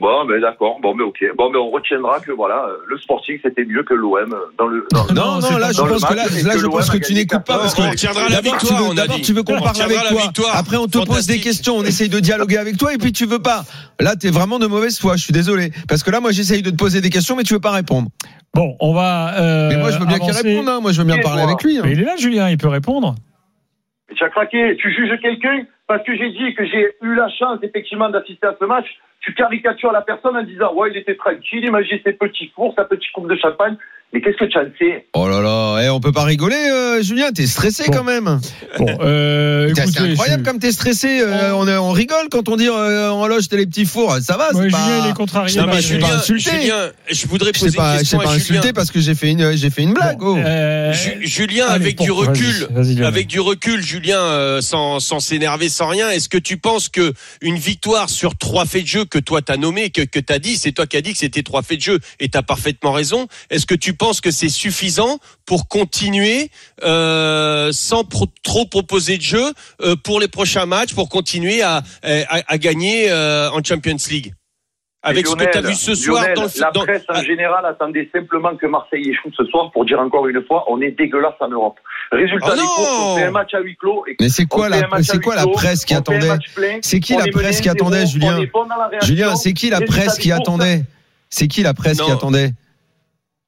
Bon, 0.00 0.24
mais 0.24 0.40
d'accord. 0.40 0.78
Bon, 0.80 0.94
mais 0.94 1.04
ok. 1.04 1.18
Bon, 1.36 1.50
mais 1.50 1.58
on 1.58 1.70
retiendra 1.70 2.18
que 2.20 2.32
voilà, 2.32 2.64
euh, 2.66 2.76
le 2.86 2.96
Sporting 2.98 3.38
c'était 3.42 3.64
mieux 3.66 3.82
que 3.82 3.92
l'OM 3.92 4.34
dans 4.58 4.66
le. 4.68 4.86
Dans, 4.90 5.06
Non, 5.12 5.40
Non, 5.40 5.58
là, 5.58 5.70
je 5.72 5.80
pense 5.82 6.04
que 6.04 6.14
là, 6.14 6.24
que 6.24 6.58
je 6.58 6.66
pense 6.66 6.88
que 6.90 6.96
tu 6.96 7.12
n'écoutes 7.12 7.44
pas 7.44 7.58
parce 7.58 7.74
que 7.74 7.82
On 7.82 7.90
retiendra 7.90 8.28
la 8.30 8.40
victoire, 8.40 8.80
veux, 8.82 8.88
on 8.88 8.92
a 8.92 8.94
d'abord, 8.94 9.16
dit. 9.16 9.22
tu 9.22 9.32
veux 9.34 9.42
qu'on 9.42 9.56
On 9.58 9.60
parle 9.60 9.82
avec 9.82 10.02
la 10.02 10.08
toi. 10.10 10.20
victoire. 10.22 10.56
Après, 10.56 10.76
on 10.78 10.86
te 10.86 10.98
pose 11.04 11.26
des 11.26 11.40
questions, 11.40 11.76
on 11.76 11.82
essaye 11.84 12.08
de 12.08 12.18
dialoguer 12.20 12.56
avec 12.56 12.78
toi 12.78 12.94
et 12.94 12.98
puis 12.98 13.12
tu 13.12 13.26
veux 13.26 13.38
pas. 13.38 13.64
Là, 14.00 14.16
t'es 14.16 14.30
vraiment 14.30 14.58
de 14.58 14.66
mauvaise 14.66 14.98
foi. 14.98 15.16
Je 15.16 15.22
suis 15.24 15.32
désolé 15.34 15.70
parce 15.88 16.02
que 16.02 16.10
là, 16.10 16.20
moi, 16.20 16.32
j'essaye 16.32 16.62
de 16.62 16.70
te 16.70 16.76
poser 16.76 17.00
des 17.02 17.10
questions, 17.10 17.36
mais 17.36 17.42
tu 17.42 17.52
veux 17.52 17.60
pas 17.60 17.72
répondre. 17.72 18.08
Bon, 18.54 18.76
on 18.80 18.94
va. 18.94 19.34
euh, 19.38 19.68
Mais 19.68 19.76
moi, 19.76 19.90
je 19.90 19.98
veux 19.98 20.06
bien 20.06 20.18
qu'il 20.18 20.32
réponde. 20.32 20.68
hein. 20.70 20.80
Moi, 20.80 20.92
je 20.92 21.02
veux 21.02 21.06
bien 21.06 21.18
parler 21.18 21.42
avec 21.42 21.62
lui. 21.62 21.76
hein. 21.78 21.82
Mais 21.84 21.92
il 21.92 22.00
est 22.00 22.04
là, 22.04 22.16
Julien, 22.16 22.48
il 22.48 22.56
peut 22.56 22.68
répondre. 22.68 23.14
Tu 24.16 24.24
as 24.24 24.30
craqué. 24.30 24.76
Tu 24.80 24.90
juges 24.94 25.20
quelqu'un? 25.20 25.66
Parce 25.88 26.02
que 26.04 26.16
j'ai 26.16 26.30
dit 26.30 26.54
que 26.56 26.64
j'ai 26.64 26.86
eu 27.02 27.14
la 27.14 27.28
chance 27.28 27.58
effectivement 27.62 28.08
d'assister 28.08 28.46
à 28.46 28.54
ce 28.58 28.64
match. 28.64 28.86
Tu 29.26 29.34
caricatures 29.34 29.90
la 29.90 30.02
personne 30.02 30.36
en 30.36 30.42
disant 30.44 30.72
ouais 30.74 30.92
il 30.92 30.96
était 30.96 31.16
tranquille, 31.16 31.64
il 31.64 31.72
mangeait 31.72 32.00
ses 32.04 32.12
petits 32.12 32.46
fours, 32.54 32.72
sa 32.76 32.84
petite 32.84 33.10
coupe 33.10 33.28
de 33.28 33.34
champagne. 33.34 33.76
Mais 34.12 34.20
qu'est-ce 34.22 34.36
que 34.38 34.44
tu 34.50 34.56
en 34.56 34.62
sais 34.78 35.04
Oh 35.14 35.28
là 35.28 35.42
là, 35.42 35.82
eh, 35.84 35.90
on 35.90 36.00
peut 36.00 36.12
pas 36.12 36.22
rigoler, 36.24 36.54
euh, 36.56 37.02
Julien. 37.02 37.32
T'es 37.32 37.46
stressé 37.46 37.84
Bon. 37.88 37.98
quand 37.98 38.04
même. 38.04 38.38
Bon, 38.78 38.86
euh, 39.00 39.70
C'est 39.74 39.98
incroyable 40.00 40.42
je- 40.44 40.48
comme 40.50 40.58
t'es 40.58 40.72
stressé. 40.72 41.20
euh, 41.20 41.52
on, 41.54 41.66
est- 41.68 41.76
on 41.76 41.90
rigole 41.90 42.28
quand 42.30 42.48
on 42.48 42.56
dit 42.56 42.68
euh, 42.68 43.10
on 43.10 43.26
loge 43.26 43.48
t'es 43.48 43.56
les 43.58 43.66
petits 43.66 43.84
fours. 43.84 44.16
Ça 44.22 44.36
va, 44.38 44.52
Ouais, 44.54 44.70
c'est 44.70 44.70
Julien, 44.70 44.96
il 44.98 45.02
pas. 45.02 45.08
est 45.10 45.14
contrarié. 45.14 45.56
Non, 45.58 45.66
mais 45.66 45.76
je 45.76 45.80
suis 45.82 45.98
pas 45.98 46.06
Julien, 46.06 46.18
insulté. 46.18 46.50
Julien, 46.62 46.90
je 47.10 47.26
voudrais 47.26 47.52
poser 47.52 47.76
pas, 47.76 47.90
une 47.90 47.94
je 47.94 47.98
question 48.00 48.18
pas 48.20 48.30
à 48.30 48.34
insulté 48.34 48.54
Julien. 48.62 48.72
parce 48.74 48.90
que 48.90 49.00
j'ai 49.00 49.14
fait 49.14 49.30
une, 49.32 49.52
j'ai 49.56 49.70
fait 49.70 49.82
une 49.82 49.92
blague. 49.92 50.18
Bon, 50.18 50.36
oh. 50.38 50.46
euh, 50.46 50.94
Julien, 51.20 51.66
allez, 51.66 51.74
avec 51.84 51.96
bon, 51.98 52.04
du 52.04 52.10
recul, 52.12 52.68
avec 53.04 53.26
du 53.26 53.40
recul, 53.40 53.82
Julien, 53.82 54.20
euh, 54.20 54.60
sans 54.62 54.98
sans 55.00 55.20
s'énerver, 55.20 55.68
sans 55.68 55.88
rien, 55.88 56.08
est-ce 56.10 56.28
que 56.30 56.38
tu 56.38 56.56
penses 56.56 56.88
que 56.88 57.12
une 57.42 57.56
victoire 57.56 58.08
sur 58.08 58.38
trois 58.38 58.64
faits 58.66 58.82
de 58.84 58.88
jeu 58.88 59.04
que 59.04 59.18
toi 59.18 59.42
t'as 59.42 59.56
nommé, 59.58 59.90
que 59.90 60.02
que 60.02 60.20
t'as 60.20 60.38
dit, 60.38 60.56
c'est 60.56 60.72
toi 60.72 60.86
qui 60.86 60.96
as 60.96 61.02
dit 61.02 61.12
que 61.12 61.18
c'était 61.18 61.42
trois 61.42 61.62
faits 61.62 61.78
de 61.78 61.82
jeu, 61.82 61.98
et 62.20 62.28
t'as 62.30 62.42
parfaitement 62.42 62.92
raison. 62.92 63.26
Est-ce 63.50 63.66
que 63.66 63.74
tu 63.74 63.92
penses 63.96 64.20
que 64.20 64.30
c'est 64.30 64.48
suffisant 64.48 65.18
pour 65.44 65.66
continuer 65.68 66.50
euh, 66.84 67.70
sans 67.72 68.04
pro- 68.04 68.26
trop 68.42 68.66
proposer 68.66 69.16
de 69.16 69.22
jeu 69.22 69.52
euh, 69.82 69.96
pour 69.96 70.20
les 70.20 70.28
prochains 70.28 70.66
matchs, 70.66 70.94
pour 70.94 71.08
continuer 71.08 71.62
à 71.62 71.82
à, 72.02 72.40
à 72.46 72.58
gagner 72.58 73.10
euh, 73.10 73.50
en 73.50 73.62
Champions 73.64 73.96
League? 74.10 74.32
Avec 75.02 75.28
ce 75.28 75.36
que 75.36 75.44
tu 75.44 75.56
as 75.58 75.60
vu 75.60 75.74
ce 75.74 75.94
soir 75.94 76.22
Lionel, 76.22 76.34
dans 76.36 76.42
le 76.44 76.60
La 76.60 76.70
dans- 76.72 76.80
presse 76.82 77.02
en 77.08 77.14
Ah, 77.14 77.22
général 77.22 77.64
attendait 77.64 78.08
simplement 78.12 78.56
que 78.56 78.66
Marseille 78.66 79.08
échoue 79.08 79.30
ce 79.36 79.44
soir 79.44 79.70
pour 79.70 79.84
dire 79.84 80.00
encore 80.00 80.26
une 80.26 80.42
fois 80.44 80.64
on 80.68 80.80
est 80.80 80.90
dégueulasse 80.90 81.34
en 81.38 81.48
Europe. 81.48 81.76
Résultat 82.10 82.46
Oh 82.50 82.54
des 82.54 82.60
non 82.60 82.66
courses, 82.66 82.88
on 82.90 83.16
fait 83.16 83.24
un 83.24 83.30
match 83.30 83.54
à 83.54 83.60
huis 83.60 83.76
clos. 83.76 84.04
Et 84.08 84.16
Mais 84.20 84.28
c'est 84.28 84.46
quoi 84.46 84.68
la, 84.68 84.82
quoi 85.22 85.36
la 85.36 85.46
presse 85.46 85.84
qui 85.84 85.94
attendait 85.94 86.28
C'est 86.82 86.98
qui 86.98 87.14
la 87.16 87.26
presse 87.28 87.58
qui 87.58 87.68
0, 87.68 87.76
attendait, 87.76 88.06
Julien. 88.06 88.40
Julien, 89.02 89.36
c'est 89.36 89.52
qui 89.52 89.70
la 89.70 89.80
presse 89.80 90.18
qui 90.18 90.32
attendait 90.32 90.82
C'est 91.30 91.46
qui 91.46 91.62
la 91.62 91.74
presse 91.74 92.00
qui 92.00 92.10
attendait 92.10 92.50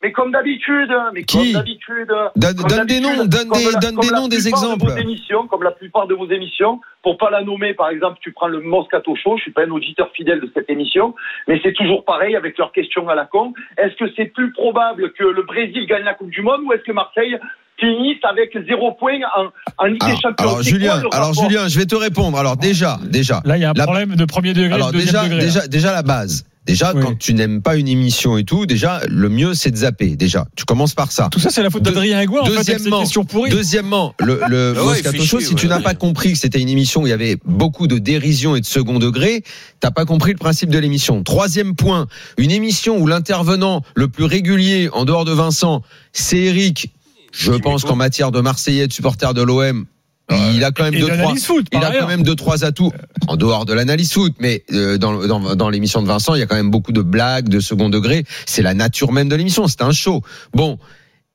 Mais 0.03 0.13
comme 0.13 0.31
d'habitude, 0.31 0.93
mais 1.13 1.25
Qui 1.25 1.37
comme 1.37 1.53
d'habitude. 1.55 2.07
Donne, 2.37 2.55
comme 2.55 2.69
donne 2.69 2.87
des 2.87 3.01
noms, 3.01 3.25
donne 3.27 3.49
des, 3.51 3.65
la- 3.73 3.81
donne 3.81 3.97
des 3.97 4.11
noms, 4.11 4.29
des 4.29 4.37
plupart 4.39 4.61
de 4.61 4.67
exemples. 4.67 4.87
vos 4.93 4.97
émissions, 4.97 5.47
comme 5.49 5.65
la 5.65 5.73
plupart 5.73 6.07
de 6.07 6.15
vos 6.15 6.31
émissions, 6.31 6.81
pour 7.03 7.19
pas 7.19 7.31
la 7.31 7.43
nommer, 7.43 7.75
par 7.75 7.89
exemple, 7.91 8.19
tu 8.21 8.31
prends 8.33 8.47
le 8.47 8.61
Moscato 8.61 9.17
Show, 9.17 9.37
je 9.39 9.43
suis 9.43 9.51
pas 9.53 9.65
un 9.65 9.71
auditeur 9.71 10.09
fidèle 10.15 10.41
de 10.41 10.49
cette 10.55 10.71
émission, 10.71 11.17
mais 11.49 11.59
c'est 11.65 11.73
toujours 11.73 12.05
pareil 12.05 12.37
avec 12.37 12.57
leurs 12.59 12.71
questions 12.71 13.09
à 13.09 13.17
la 13.17 13.25
con. 13.27 13.53
Est-ce 13.77 13.97
que 13.97 14.09
c'est 14.17 14.27
plus 14.27 14.53
probable 14.53 15.13
que 15.15 15.25
le 15.25 15.43
Brésil 15.43 15.85
gagne 15.89 16.05
la 16.05 16.15
Coupe 16.15 16.31
du 16.31 16.43
Monde 16.43 16.61
ou 16.65 16.73
est-ce 16.73 16.83
que 16.85 16.93
Marseille 16.93 17.37
finisse 17.81 18.19
avec 18.23 18.57
zéro 18.69 18.93
point 18.93 19.19
en, 19.37 19.47
en 19.79 19.87
Ligue 19.87 20.01
des 20.01 20.07
Alors, 20.07 20.21
Champions? 20.21 20.47
alors, 20.47 20.63
Julien, 20.63 21.03
alors 21.11 21.35
Julien, 21.35 21.67
je 21.69 21.77
vais 21.77 21.87
te 21.87 21.97
répondre. 21.97 22.39
Alors 22.39 22.57
déjà, 22.57 22.99
déjà, 23.11 23.41
Là, 23.45 23.57
il 23.57 23.63
y 23.63 23.65
a 23.65 23.71
un 23.71 23.75
La- 23.75 23.85
problème 23.85 24.15
de 24.15 24.25
premier 24.25 24.53
degré, 24.53 24.75
alors 24.75 24.89
de 24.93 24.99
deuxième 24.99 25.13
déjà, 25.15 25.23
degré. 25.25 25.39
là. 25.39 25.45
déjà, 25.45 25.67
déjà 25.67 25.93
la 25.93 26.03
base. 26.03 26.45
Déjà, 26.69 26.93
Oui. 26.95 27.01
quand 27.03 27.19
tu 27.19 27.33
n'aimes 27.33 27.63
pas 27.63 27.77
une 27.77 27.89
émission 27.89 28.37
et 28.37 28.45
tout, 28.45 28.67
déjà, 28.67 29.01
le 29.09 29.31
mieux 29.31 29.55
c'est 29.55 29.71
de 29.71 29.77
zapper. 29.77 30.17
Déjà, 30.17 30.47
tu 30.55 30.67
commences 30.67 30.93
par 30.93 31.11
ça. 31.11 31.31
Tout 31.33 31.41
ça, 31.41 31.49
c'est 31.49 31.63
la 31.63 31.71
faute 31.71 31.83
d'Adrien 31.83 32.19
en 32.29 32.45
fait, 32.45 32.63
ses 32.63 32.75
deuxièmement, 32.75 33.05
pourries. 33.27 33.51
Deuxièmement, 33.51 34.15
le, 34.21 34.39
le 34.51 34.75
Ah 34.77 34.81
ouais, 34.85 34.89
Moscato 34.97 35.25
Show, 35.25 35.41
si 35.41 35.55
tu 35.55 35.67
n'as 35.67 35.79
ouais. 35.79 35.83
pas 35.83 35.95
compris 35.95 36.33
que 36.33 36.39
c'était 36.39 36.61
une 36.61 36.69
émission 36.69 37.03
où 37.03 37.07
il 37.07 37.11
y 37.11 37.15
avait 37.15 37.39
beaucoup 37.47 37.87
de 37.87 37.97
dérision 37.97 38.55
et 38.55 38.61
de 38.61 38.67
second 38.67 38.99
degré, 38.99 39.43
t'as 39.81 39.91
pas 39.91 40.05
compris 40.05 40.33
le 40.33 40.37
principe 40.39 40.69
de 40.69 40.79
l'émission. 40.79 41.23
Troisième 41.23 41.75
point, 41.75 42.07
une 42.37 42.51
émission 42.51 42.99
où 42.99 43.07
l'intervenant 43.07 43.83
le 43.95 44.09
plus 44.09 44.25
régulier, 44.25 44.91
en 44.93 45.07
dehors 45.07 45.25
de 45.25 45.33
Vincent, 45.33 45.83
c'est 46.13 46.37
Eric. 46.39 46.93
Je 47.33 47.53
pense 47.53 47.85
qu'en 47.85 47.97
matière 47.97 48.31
de 48.31 48.41
Marseillais, 48.41 48.87
de 48.87 48.93
supporters 48.93 49.33
de 49.33 49.41
l'OM, 49.43 49.87
il 50.31 50.63
a 50.65 50.71
quand 50.71 50.85
même 50.85 50.95
Et 50.95 51.01
deux 51.01 51.09
trois. 51.09 51.35
foot, 51.37 51.67
Il 51.73 51.83
a 51.83 51.93
quand 51.93 52.07
même 52.07 52.23
deux 52.23 52.35
trois 52.35 52.65
atouts 52.65 52.93
en 53.27 53.37
dehors 53.37 53.65
de 53.65 53.73
l'analyse 53.73 54.13
foot, 54.13 54.35
mais 54.41 54.65
euh, 54.73 54.99
dans, 54.99 55.27
dans, 55.27 55.57
dans 55.57 55.69
l'émission 55.71 56.03
de 56.03 56.07
Vincent, 56.07 56.35
il 56.35 56.41
y 56.41 56.43
a 56.43 56.47
quand 56.47 56.57
même 56.57 56.71
beaucoup 56.71 56.93
de 56.93 57.03
blagues 57.03 57.49
de 57.49 57.61
second 57.61 57.89
degré. 57.89 58.25
C'est 58.47 58.63
la 58.63 58.75
nature 58.75 59.13
même 59.13 59.29
de 59.29 59.37
l'émission. 59.37 59.67
C'est 59.69 59.83
un 59.83 59.93
show. 59.93 60.23
Bon. 60.53 60.79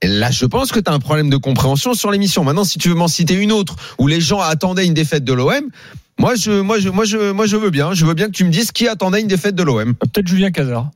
Là, 0.05 0.31
je 0.31 0.45
pense 0.45 0.73
que 0.73 0.81
tu 0.81 0.91
as 0.91 0.93
un 0.93 0.99
problème 0.99 1.29
de 1.29 1.37
compréhension 1.37 1.93
sur 1.93 2.11
l'émission. 2.11 2.43
Maintenant, 2.43 2.65
si 2.65 2.77
tu 2.77 2.89
veux 2.89 2.95
m'en 2.95 3.07
citer 3.07 3.35
une 3.35 3.53
autre 3.53 3.77
où 3.97 4.07
les 4.07 4.19
gens 4.19 4.41
attendaient 4.41 4.85
une 4.85 4.93
défaite 4.93 5.23
de 5.23 5.31
l'OM, 5.31 5.69
moi, 6.19 6.35
je, 6.35 6.51
moi, 6.59 6.77
je, 6.77 6.89
moi, 6.89 7.05
je, 7.05 7.31
moi, 7.31 7.45
je 7.45 7.55
veux 7.55 7.69
bien. 7.69 7.93
Je 7.93 8.05
veux 8.05 8.13
bien 8.13 8.25
que 8.27 8.31
tu 8.33 8.43
me 8.43 8.49
dises 8.49 8.73
qui 8.73 8.89
attendait 8.89 9.21
une 9.21 9.27
défaite 9.27 9.55
de 9.55 9.63
l'OM. 9.63 9.95
Peut-être 9.95 10.27
Julien 10.27 10.51
Cazard. 10.51 10.91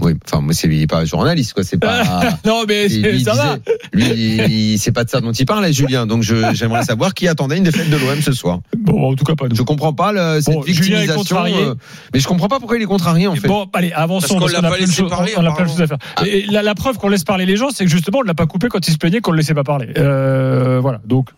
Oui, 0.00 0.12
enfin, 0.26 0.40
moi, 0.40 0.52
c'est 0.54 0.86
pas 0.86 1.04
journaliste, 1.04 1.52
quoi. 1.54 1.64
C'est 1.64 1.78
pas. 1.78 2.02
Non, 2.44 2.64
mais 2.66 2.86
il- 2.86 3.02
c'est- 3.02 3.14
il 3.14 3.24
ça 3.24 3.34
va. 3.34 3.56
disait- 3.94 4.46
Lui, 4.46 4.78
c'est 4.78 4.92
pas 4.92 5.04
de 5.04 5.10
ça 5.10 5.20
dont 5.20 5.32
il 5.32 5.46
parlait, 5.46 5.72
Julien. 5.72 6.06
Donc, 6.06 6.22
j'aimerais 6.22 6.84
savoir 6.84 7.14
qui 7.14 7.28
attendait 7.28 7.58
une 7.58 7.64
défaite 7.64 7.90
de 7.90 7.96
l'OM 7.96 8.20
ce 8.22 8.32
soir. 8.32 8.60
Bon, 8.78 9.10
en 9.10 9.14
tout 9.14 9.24
cas, 9.24 9.34
pas 9.34 9.48
nous. 9.48 9.56
Je 9.56 9.62
comprends 9.62 9.92
pas 9.92 10.12
le, 10.12 10.40
cette 10.40 10.54
Bon, 10.54 10.62
Julien 10.62 10.98
est 10.98 11.06
victimisation. 11.06 11.14
contrarié. 11.36 11.56
euh, 11.56 11.74
mais 12.14 12.20
je 12.20 12.26
comprends 12.28 12.48
pas 12.48 12.58
pourquoi 12.58 12.76
il 12.76 12.82
est 12.82 12.86
contrarié 12.86 13.26
en 13.26 13.34
fait. 13.36 13.48
Bon, 13.48 13.66
allez, 13.72 13.92
avançons. 13.92 14.38
Parce 14.38 14.52
qu'on 14.52 14.56
qu'on 14.58 14.62
l'a 14.62 14.68
a 14.68 14.70
pas 14.72 14.78
laissé 14.78 15.02
parler, 15.04 15.32
on 15.36 15.44
a 15.46 15.52
plein 15.52 15.64
de 15.64 15.70
choses 15.70 15.82
à 15.82 15.86
faire. 15.86 15.98
Et 16.26 16.46
la, 16.46 16.62
la 16.62 16.74
preuve 16.74 16.98
qu'on 16.98 17.08
laisse 17.08 17.24
parler 17.24 17.46
les 17.46 17.56
gens, 17.56 17.68
c'est 17.72 17.84
que 17.84 17.90
justement, 17.90 18.18
on 18.18 18.22
ne 18.22 18.26
l'a 18.28 18.34
pas 18.34 18.46
coupé 18.46 18.68
quand 18.68 18.86
il 18.86 18.92
se 18.92 18.98
plaignait 18.98 19.20
qu'on 19.20 19.30
ne 19.32 19.36
le 19.36 19.40
laissait 19.40 19.54
pas 19.54 19.64
parler. 19.64 19.88
Euh, 19.98 20.78
voilà. 20.80 21.00
Donc, 21.06 21.28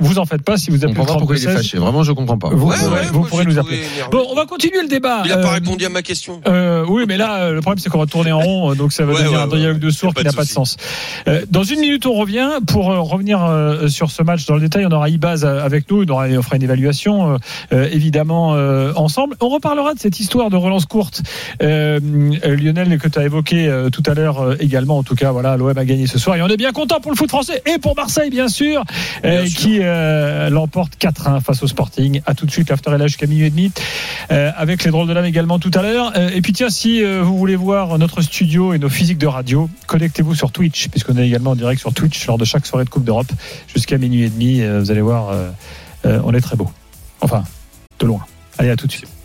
vous 0.00 0.18
en 0.18 0.24
faites 0.26 0.42
pas 0.42 0.56
si 0.56 0.70
vous 0.70 0.76
appelez 0.84 0.94
comprends 0.94 1.14
pas 1.14 1.18
pourquoi 1.18 1.36
il 1.36 1.40
est 1.42 1.46
32 1.46 1.56
fâché. 1.62 1.78
Vraiment, 1.78 2.02
je 2.04 2.12
comprends 2.12 2.38
pas. 2.38 2.50
Vous, 2.50 2.68
Ouais, 2.68 2.76
pourrez, 2.76 3.00
ouais, 3.00 3.06
vous 3.12 3.18
moi, 3.20 3.28
pourrez 3.28 3.44
j'ai 3.44 3.50
nous 3.50 3.58
appeler. 3.58 3.82
Bon, 4.12 4.24
on 4.30 4.34
va 4.34 4.46
continuer 4.46 4.80
le 4.82 4.88
débat. 4.88 5.22
Il 5.24 5.32
a 5.32 5.38
pas 5.38 5.48
Euh, 5.48 5.52
répondu 5.54 5.84
à 5.84 5.88
ma 5.88 6.02
question. 6.02 6.40
euh, 6.46 6.84
oui, 6.88 7.04
mais 7.08 7.16
là, 7.16 7.38
euh, 7.42 7.52
le 7.54 7.60
problème, 7.60 7.78
c'est 7.78 7.90
qu'on 7.90 7.98
va 7.98 8.06
tourner 8.06 8.30
en 8.32 8.40
rond, 8.40 8.74
donc 8.74 8.92
ça 8.92 9.04
va 9.04 9.12
Ouais, 9.18 9.18
devenir 9.22 9.38
ouais, 9.38 9.44
un 9.44 9.48
ouais, 9.50 9.58
dialogue 9.58 9.78
de 9.80 9.90
sourds 9.90 10.14
qui 10.14 10.24
n'a 10.24 10.32
pas 10.32 10.44
de 10.44 10.48
sens. 10.48 10.76
Euh, 11.26 11.44
dans 11.50 11.64
une 11.64 11.80
minute, 11.80 12.06
on 12.06 12.12
revient. 12.14 12.48
Pour 12.66 12.90
euh, 12.92 13.00
revenir 13.00 13.44
euh, 13.44 13.88
sur 13.88 14.10
ce 14.10 14.22
match 14.22 14.46
dans 14.46 14.54
le 14.54 14.60
détail, 14.60 14.86
on 14.86 14.92
aura 14.92 15.08
Ibaz 15.08 15.44
avec 15.44 15.90
nous, 15.90 16.04
on, 16.04 16.08
aura, 16.12 16.26
on 16.28 16.42
fera 16.42 16.56
une 16.56 16.62
évaluation, 16.62 17.36
évidemment, 17.72 18.54
euh, 18.54 18.92
ensemble. 18.96 19.36
On 19.40 19.48
reparlera 19.48 19.94
de 19.94 19.98
cette 19.98 20.20
histoire 20.20 20.50
de 20.50 20.56
relance 20.56 20.86
courte, 20.86 21.22
Lionel, 21.60 22.98
que 22.98 23.08
tu 23.08 23.18
as 23.18 23.24
évoqué 23.24 23.66
euh, 23.66 23.90
tout 23.90 24.02
à 24.06 24.14
l'heure 24.14 24.40
euh, 24.40 24.56
également. 24.60 24.98
En 24.98 25.02
tout 25.02 25.14
cas, 25.14 25.32
voilà, 25.32 25.56
l'OM 25.56 25.76
a 25.76 25.84
gagné 25.84 26.06
ce 26.06 26.18
soir 26.18 26.36
et 26.36 26.42
on 26.42 26.48
est 26.48 26.56
bien 26.56 26.72
content 26.72 27.00
pour 27.00 27.10
le 27.10 27.16
foot 27.16 27.28
français 27.28 27.62
et 27.66 27.78
pour 27.78 27.94
Marseille, 27.96 28.30
bien 28.30 28.48
sûr, 28.48 28.82
euh, 29.24 29.42
Bien 29.42 29.46
sûr. 29.50 29.58
qui 29.60 29.80
euh, 29.88 30.50
l'emporte 30.50 30.94
4-1 30.98 31.40
face 31.40 31.62
au 31.62 31.66
Sporting. 31.66 32.20
À 32.26 32.34
tout 32.34 32.46
de 32.46 32.50
suite, 32.50 32.70
l'after 32.70 32.90
est 32.92 32.98
là 32.98 33.06
jusqu'à 33.06 33.26
minuit 33.26 33.46
et 33.46 33.50
demi, 33.50 33.72
euh, 34.30 34.50
avec 34.56 34.84
les 34.84 34.90
drôles 34.90 35.08
de 35.08 35.12
l'âme 35.12 35.24
également 35.24 35.58
tout 35.58 35.70
à 35.74 35.82
l'heure. 35.82 36.12
Euh, 36.16 36.30
et 36.32 36.40
puis 36.40 36.52
tiens, 36.52 36.70
si 36.70 37.02
vous 37.02 37.36
voulez 37.36 37.56
voir 37.56 37.98
notre 37.98 38.22
studio 38.22 38.72
et 38.72 38.78
nos 38.78 38.88
physiques 38.88 39.18
de 39.18 39.26
radio, 39.26 39.68
connectez-vous 39.86 40.34
sur 40.34 40.52
Twitch, 40.52 40.88
puisqu'on 40.88 41.16
est 41.16 41.26
également 41.26 41.50
en 41.50 41.56
direct 41.56 41.80
sur 41.80 41.92
Twitch 41.92 42.26
lors 42.26 42.38
de 42.38 42.44
chaque 42.44 42.66
soirée 42.66 42.84
de 42.84 42.90
Coupe 42.90 43.04
d'Europe 43.04 43.30
jusqu'à 43.74 43.98
minuit 43.98 44.22
et 44.22 44.30
demi. 44.30 44.62
Vous 44.78 44.90
allez 44.90 45.00
voir, 45.00 45.34
on 46.04 46.32
est 46.34 46.40
très 46.40 46.56
beau. 46.56 46.70
Enfin, 47.20 47.44
de 47.98 48.06
loin. 48.06 48.20
Allez, 48.58 48.70
à 48.70 48.76
tout 48.76 48.86
de 48.86 48.92
suite. 48.92 49.17